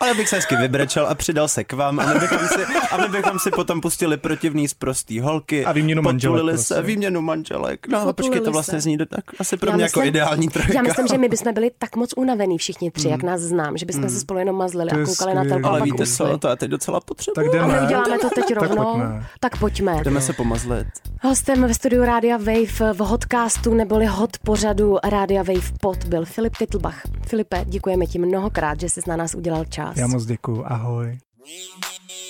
Ale 0.04 0.14
bych 0.14 0.28
se 0.28 0.36
hezky 0.36 0.56
vybrečel 0.56 1.06
a 1.06 1.14
přidal 1.14 1.48
se 1.48 1.64
k 1.64 1.72
vám 1.72 2.00
a 2.00 2.06
my 2.14 2.20
bychom 2.20 2.38
si, 2.38 2.64
a 2.90 2.96
my 2.96 3.08
bychom 3.08 3.38
si 3.38 3.50
potom 3.50 3.80
pustili 3.80 4.16
protivný 4.16 4.68
z 4.68 4.74
prostý 4.74 5.20
holky. 5.20 5.64
A 5.64 5.72
výměnu 5.72 6.02
manželek 6.02 6.32
potulili 6.34 6.52
prostě. 6.52 6.74
se, 6.74 6.82
výměnu 6.82 7.20
manželek. 7.20 7.88
No, 7.88 7.98
Potulili 8.04 8.14
počkej, 8.14 8.38
to 8.40 8.44
se. 8.44 8.50
vlastně 8.50 8.80
zní 8.80 8.96
do- 8.96 9.06
tak 9.06 9.24
asi 9.38 9.56
pro 9.56 9.70
Já 9.70 9.76
mě 9.76 9.84
jako 9.84 10.00
myslím- 10.00 10.08
ideální 10.08 10.48
trojka. 10.48 10.72
Já 10.74 10.82
myslím, 10.82 11.06
že 11.06 11.18
my 11.18 11.28
bychom 11.28 11.54
byli 11.54 11.70
tak 11.78 11.96
moc 11.96 12.10
unavený 12.16 12.58
všichni 12.58 12.90
tři, 12.90 13.08
jak 13.08 13.22
nás 13.22 13.40
znám, 13.40 13.76
že 13.76 13.86
bychom 13.86 14.08
se 14.08 14.20
spolu 14.20 14.38
jenom 14.38 14.56
mazlili 14.56 14.90
a 14.90 14.98
je 14.98 15.04
koukali 15.04 15.34
na 15.34 15.44
telku 15.44 15.66
a 15.66 15.68
Ale 15.68 15.80
víte 15.82 16.06
co, 16.06 16.38
to 16.38 16.48
já 16.48 16.56
teď 16.56 16.70
docela 16.70 17.00
potřebuji. 17.00 17.34
Tak 17.34 17.46
A 17.46 17.52
jdeme. 17.52 17.80
my 17.80 17.86
uděláme 17.86 18.18
to 18.18 18.30
teď 18.34 18.44
Tak 18.48 18.62
rovnou. 18.62 18.84
pojďme. 18.84 19.26
Tak 19.40 19.58
pojďme. 19.58 20.00
Jdeme 20.04 20.20
se 20.20 20.32
pomazlit. 20.32 20.86
Hostem 21.22 21.62
ve 21.62 21.74
studiu 21.74 22.04
Rádia 22.04 22.36
Wave 22.36 22.92
v 22.92 22.98
Hotcastu 23.00 23.74
neboli 23.74 24.06
Hot 24.06 24.38
pořadu 24.38 24.96
Rádia 25.04 25.42
Wave 25.42 25.72
pod 25.80 26.04
byl 26.04 26.24
Filip 26.24 26.56
Titlbach. 26.56 27.00
Filipe, 27.26 27.64
děkujeme 27.68 28.06
ti 28.06 28.18
mnohokrát, 28.18 28.80
že 28.80 28.88
jsi 28.88 29.00
na 29.08 29.16
nás 29.16 29.34
udělal 29.34 29.64
čas. 29.94 30.00
Já 30.00 30.06
moc 30.06 30.26
děkuju. 30.26 30.64
Ahoj. 30.66 31.18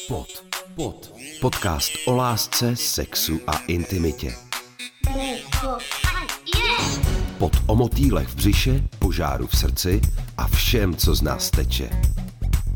Pod, 0.08 0.44
pod. 0.74 1.12
Podcast 1.40 1.92
o 2.06 2.16
lásce, 2.16 2.76
sexu 2.76 3.40
a 3.46 3.58
intimitě. 3.58 4.34
Pod 7.38 7.52
o 7.66 7.76
motýlech 7.76 8.28
v 8.28 8.34
břiše, 8.34 8.82
požáru 8.98 9.46
v 9.46 9.56
srdci 9.58 10.00
a 10.36 10.48
všem, 10.48 10.96
co 10.96 11.14
z 11.14 11.22
nás 11.22 11.50
teče. 11.50 11.90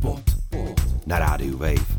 Pod, 0.02 0.20
pod. 0.50 1.06
Na 1.06 1.18
rádiu 1.18 1.58
Wave. 1.58 1.98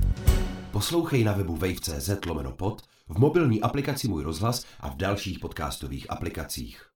Poslouchej 0.71 1.23
na 1.23 1.33
webu 1.33 1.55
wave.cz 1.55 2.25
lomeno 2.25 2.51
pod, 2.51 2.81
v 3.09 3.19
mobilní 3.19 3.61
aplikaci 3.61 4.07
Můj 4.07 4.23
rozhlas 4.23 4.65
a 4.79 4.89
v 4.89 4.95
dalších 4.95 5.39
podcastových 5.39 6.11
aplikacích. 6.11 6.88